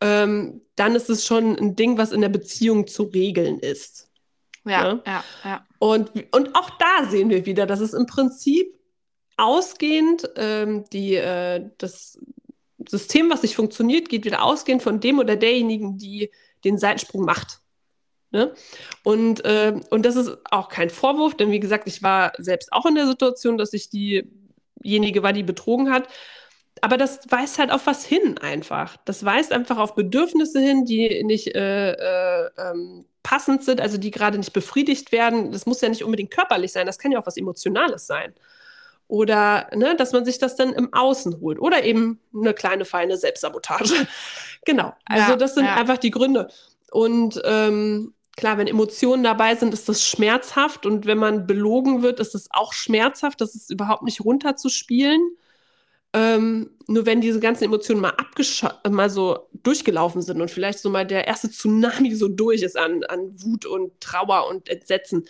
ähm, 0.00 0.60
dann 0.76 0.94
ist 0.94 1.10
es 1.10 1.26
schon 1.26 1.58
ein 1.58 1.74
Ding, 1.74 1.98
was 1.98 2.12
in 2.12 2.20
der 2.20 2.28
Beziehung 2.28 2.86
zu 2.86 3.02
regeln 3.02 3.58
ist. 3.58 4.08
Ja, 4.64 4.70
ja, 4.70 5.02
ja. 5.04 5.24
ja. 5.42 5.66
Und, 5.80 6.12
und 6.30 6.54
auch 6.54 6.70
da 6.78 7.10
sehen 7.10 7.28
wir 7.28 7.44
wieder, 7.44 7.66
dass 7.66 7.80
es 7.80 7.94
im 7.94 8.06
Prinzip 8.06 8.78
ausgehend 9.36 10.30
ähm, 10.36 10.84
die, 10.92 11.16
äh, 11.16 11.68
das 11.78 12.16
System, 12.88 13.28
was 13.28 13.42
nicht 13.42 13.56
funktioniert, 13.56 14.08
geht 14.08 14.24
wieder 14.24 14.44
ausgehend 14.44 14.84
von 14.84 15.00
dem 15.00 15.18
oder 15.18 15.34
derjenigen, 15.34 15.98
die 15.98 16.30
den 16.62 16.78
Seitensprung 16.78 17.24
macht. 17.24 17.60
Ne? 18.30 18.52
Und, 19.04 19.44
äh, 19.44 19.80
und 19.90 20.04
das 20.04 20.16
ist 20.16 20.36
auch 20.50 20.68
kein 20.68 20.90
Vorwurf, 20.90 21.34
denn 21.34 21.50
wie 21.50 21.60
gesagt, 21.60 21.88
ich 21.88 22.02
war 22.02 22.32
selbst 22.38 22.72
auch 22.72 22.84
in 22.84 22.94
der 22.94 23.06
Situation, 23.06 23.56
dass 23.56 23.72
ich 23.72 23.88
diejenige 23.88 25.22
war, 25.22 25.32
die 25.32 25.42
betrogen 25.42 25.90
hat. 25.90 26.08
Aber 26.80 26.96
das 26.96 27.20
weist 27.28 27.58
halt 27.58 27.72
auf 27.72 27.86
was 27.86 28.04
hin 28.04 28.38
einfach. 28.38 28.96
Das 29.04 29.24
weist 29.24 29.52
einfach 29.52 29.78
auf 29.78 29.94
Bedürfnisse 29.94 30.60
hin, 30.60 30.84
die 30.84 31.24
nicht 31.24 31.54
äh, 31.54 31.92
äh, 31.92 32.50
ähm, 32.58 33.04
passend 33.22 33.64
sind, 33.64 33.80
also 33.80 33.98
die 33.98 34.10
gerade 34.10 34.38
nicht 34.38 34.52
befriedigt 34.52 35.10
werden. 35.10 35.50
Das 35.50 35.66
muss 35.66 35.80
ja 35.80 35.88
nicht 35.88 36.04
unbedingt 36.04 36.30
körperlich 36.30 36.72
sein, 36.72 36.86
das 36.86 36.98
kann 36.98 37.12
ja 37.12 37.18
auch 37.18 37.26
was 37.26 37.36
Emotionales 37.36 38.06
sein. 38.06 38.34
Oder 39.08 39.68
ne, 39.74 39.96
dass 39.96 40.12
man 40.12 40.26
sich 40.26 40.38
das 40.38 40.54
dann 40.54 40.74
im 40.74 40.92
Außen 40.92 41.40
holt. 41.40 41.58
Oder 41.58 41.82
eben 41.82 42.20
eine 42.34 42.52
kleine, 42.52 42.84
feine 42.84 43.16
Selbstsabotage. 43.16 44.06
genau. 44.66 44.92
Also 45.06 45.32
ja, 45.32 45.36
das 45.36 45.54
sind 45.54 45.64
ja. 45.64 45.76
einfach 45.76 45.96
die 45.96 46.10
Gründe. 46.10 46.48
Und 46.90 47.40
ähm, 47.44 48.14
Klar, 48.38 48.56
wenn 48.56 48.68
Emotionen 48.68 49.24
dabei 49.24 49.56
sind, 49.56 49.74
ist 49.74 49.88
das 49.88 50.04
schmerzhaft 50.04 50.86
und 50.86 51.06
wenn 51.06 51.18
man 51.18 51.48
belogen 51.48 52.02
wird, 52.02 52.20
ist 52.20 52.36
es 52.36 52.48
auch 52.52 52.72
schmerzhaft. 52.72 53.40
Das 53.40 53.56
ist 53.56 53.68
überhaupt 53.68 54.04
nicht 54.04 54.20
runterzuspielen. 54.20 55.36
Ähm, 56.12 56.70
nur 56.86 57.04
wenn 57.04 57.20
diese 57.20 57.40
ganzen 57.40 57.64
Emotionen 57.64 58.00
mal 58.00 58.14
mal 58.88 59.10
so 59.10 59.48
durchgelaufen 59.64 60.22
sind 60.22 60.40
und 60.40 60.52
vielleicht 60.52 60.78
so 60.78 60.88
mal 60.88 61.04
der 61.04 61.26
erste 61.26 61.50
Tsunami 61.50 62.14
so 62.14 62.28
durch 62.28 62.62
ist 62.62 62.76
an, 62.76 63.02
an 63.06 63.34
Wut 63.42 63.66
und 63.66 64.00
Trauer 64.00 64.46
und 64.48 64.68
Entsetzen, 64.68 65.24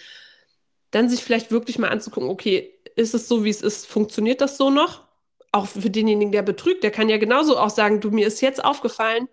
dann 0.91 1.09
sich 1.09 1.25
vielleicht 1.25 1.51
wirklich 1.51 1.79
mal 1.79 1.89
anzugucken, 1.89 2.29
okay, 2.29 2.75
ist 2.95 3.15
es 3.15 3.27
so, 3.27 3.43
wie 3.43 3.51
es 3.51 3.63
ist, 3.63 3.87
funktioniert 3.87 4.43
das 4.43 4.59
so 4.59 4.69
noch? 4.69 5.07
Auch 5.51 5.67
für 5.67 5.89
denjenigen, 5.89 6.31
der 6.31 6.43
betrügt, 6.43 6.83
der 6.83 6.91
kann 6.91 7.09
ja 7.09 7.17
genauso 7.17 7.57
auch 7.59 7.71
sagen, 7.71 8.03
du, 8.03 8.11
mir 8.11 8.27
ist 8.27 8.43
jetzt 8.43 8.63
aufgefallen, 8.63 9.29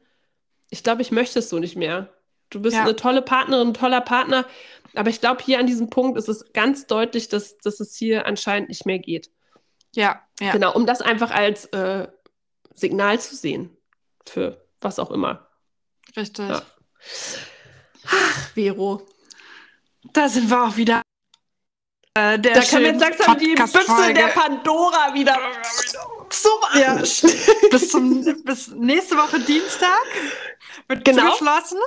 ich 0.70 0.82
glaube, 0.82 1.02
ich 1.02 1.12
möchte 1.12 1.40
es 1.40 1.50
so 1.50 1.60
nicht 1.60 1.76
mehr. 1.76 2.15
Du 2.50 2.62
bist 2.62 2.76
ja. 2.76 2.84
eine 2.84 2.96
tolle 2.96 3.22
Partnerin, 3.22 3.70
ein 3.70 3.74
toller 3.74 4.02
Partner, 4.02 4.46
aber 4.94 5.10
ich 5.10 5.20
glaube, 5.20 5.44
hier 5.44 5.60
an 5.60 5.68
diesem 5.68 5.90
Punkt 5.90 6.18
ist 6.18 6.30
es 6.30 6.54
ganz 6.54 6.88
deutlich, 6.88 7.28
dass, 7.28 7.58
dass 7.58 7.80
es 7.80 7.96
hier 7.96 8.26
anscheinend 8.26 8.70
nicht 8.70 8.86
mehr 8.86 9.00
geht. 9.00 9.30
Ja, 9.94 10.22
ja. 10.40 10.52
Genau, 10.52 10.74
um 10.74 10.86
das 10.86 11.02
einfach 11.02 11.32
als 11.32 11.66
äh, 11.68 12.08
Signal 12.74 13.20
zu 13.20 13.36
sehen. 13.36 13.76
Für 14.26 14.66
was 14.82 15.00
auch 15.00 15.12
immer. 15.12 15.48
Richtig. 16.16 16.50
Ja. 16.50 16.62
Ach, 18.08 18.50
Vero. 18.54 19.08
Da 20.14 20.30
sind 20.30 20.50
wir 20.50 20.64
auch 20.64 20.76
wieder. 20.78 21.02
Äh, 22.14 22.40
da 22.40 22.62
kann 22.62 22.84
jetzt 22.84 23.02
langsam 23.02 23.38
die 23.38 23.56
Büchse 23.56 24.14
der 24.14 24.28
Pandora 24.28 25.14
wieder 25.14 25.38
zum 26.30 26.80
ja. 26.80 26.96
bis, 27.72 27.90
zum, 27.90 28.44
bis 28.44 28.68
nächste 28.70 29.18
Woche 29.18 29.40
Dienstag 29.40 30.06
wird 30.88 31.04
genau. 31.04 31.32
geschlossen. 31.32 31.80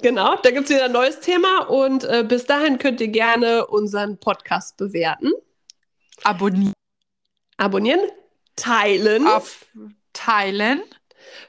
Genau, 0.00 0.36
da 0.36 0.50
gibt 0.50 0.64
es 0.64 0.70
wieder 0.70 0.84
ein 0.84 0.92
neues 0.92 1.20
Thema 1.20 1.68
und 1.68 2.04
äh, 2.04 2.24
bis 2.26 2.46
dahin 2.46 2.78
könnt 2.78 3.00
ihr 3.00 3.08
gerne 3.08 3.66
unseren 3.66 4.18
Podcast 4.18 4.76
bewerten. 4.76 5.32
Abonnieren. 6.22 6.72
Abonnieren. 7.56 8.00
Teilen. 8.54 9.26
Auf 9.26 9.66
teilen. 10.12 10.82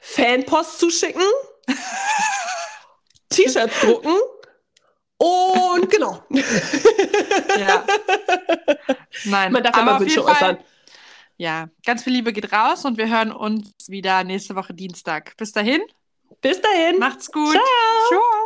Fanpost 0.01 0.79
zuschicken. 0.79 1.21
T-Shirts 3.29 3.81
drucken. 3.81 4.15
Und 5.17 5.89
genau. 5.91 6.23
ja. 6.29 7.85
Nein, 9.25 9.51
man 9.51 9.63
darf 9.63 9.75
ja 9.75 9.83
mal 9.83 9.99
Wünsche 9.99 10.23
äußern. 10.23 10.57
Ja, 11.37 11.69
ganz 11.85 12.03
viel 12.03 12.13
Liebe 12.13 12.33
geht 12.33 12.51
raus 12.51 12.85
und 12.85 12.97
wir 12.97 13.09
hören 13.09 13.31
uns 13.31 13.71
wieder 13.87 14.23
nächste 14.23 14.55
Woche 14.55 14.73
Dienstag. 14.73 15.37
Bis 15.37 15.51
dahin. 15.51 15.81
Bis 16.41 16.61
dahin. 16.61 16.99
Macht's 16.99 17.31
gut. 17.31 17.51
Ciao. 17.51 17.63
Ciao. 18.09 18.38